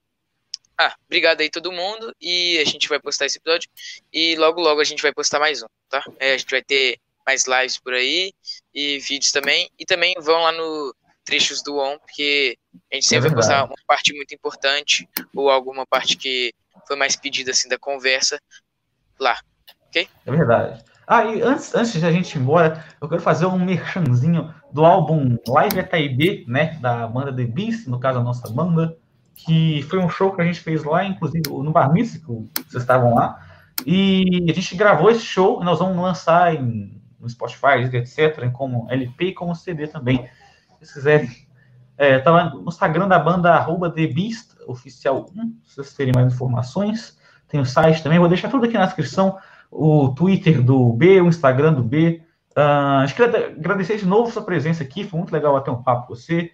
[0.78, 2.14] ah, obrigado aí todo mundo.
[2.22, 3.70] E a gente vai postar esse episódio.
[4.14, 6.04] E logo, logo a gente vai postar mais um, tá?
[6.20, 8.32] É, a gente vai ter mais lives por aí
[8.74, 9.70] e vídeos também.
[9.78, 10.96] E também vão lá no
[11.26, 12.58] trechos do ON, porque
[12.90, 16.54] a gente sempre é vai postar uma parte muito importante ou alguma parte que
[16.88, 18.40] foi mais pedida assim da conversa
[19.20, 19.38] lá,
[19.90, 20.08] ok?
[20.26, 20.82] É verdade.
[21.06, 24.86] Ah, e antes, antes de a gente ir embora, eu quero fazer um merchanzinho do
[24.86, 28.98] álbum Live Etaibê, né, da banda The Beast, no caso a nossa banda,
[29.38, 33.14] que foi um show que a gente fez lá, inclusive no Bar que vocês estavam
[33.14, 33.40] lá,
[33.86, 38.88] e a gente gravou esse show e nós vamos lançar em, no Spotify, etc., como
[38.90, 40.28] LP e como CD também.
[40.82, 41.30] Se quiserem,
[41.98, 46.34] é, tá lá no Instagram da banda, arroba TheBeast, oficial 1, se vocês terem mais
[46.34, 47.16] informações.
[47.48, 49.38] Tem o site também, vou deixar tudo aqui na descrição,
[49.72, 52.22] o Twitter do B, o Instagram do B.
[52.58, 56.08] Uh, acho que agradecer de novo sua presença aqui, foi muito legal bater um papo
[56.08, 56.52] com você.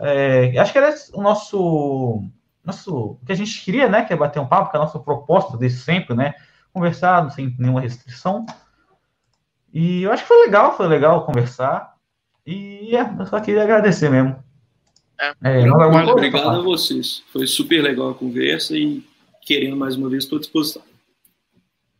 [0.00, 2.22] É, acho que era o nosso,
[2.64, 3.18] nosso.
[3.20, 4.04] O que a gente queria, né?
[4.04, 6.34] Que é bater um papo, que é a nossa proposta desde sempre, né?
[6.72, 8.46] Conversar sem nenhuma restrição.
[9.72, 11.94] E eu acho que foi legal, foi legal conversar.
[12.46, 14.42] E é, eu só queria agradecer mesmo.
[15.20, 17.24] É, é obrigado, obrigado a vocês.
[17.32, 19.04] Foi super legal a conversa e
[19.42, 20.82] querendo mais uma vez, estou à disposição.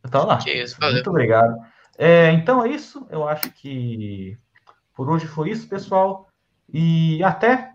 [0.05, 0.39] Então lá.
[0.47, 1.57] Isso, Muito obrigado.
[1.97, 3.07] É, então é isso.
[3.11, 4.39] Eu acho que
[4.95, 6.29] por hoje foi isso, pessoal.
[6.73, 7.73] E até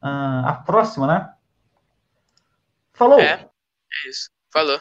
[0.00, 1.34] a, a próxima, né?
[2.92, 3.20] Falou!
[3.20, 4.30] É, é isso.
[4.52, 4.80] Falou.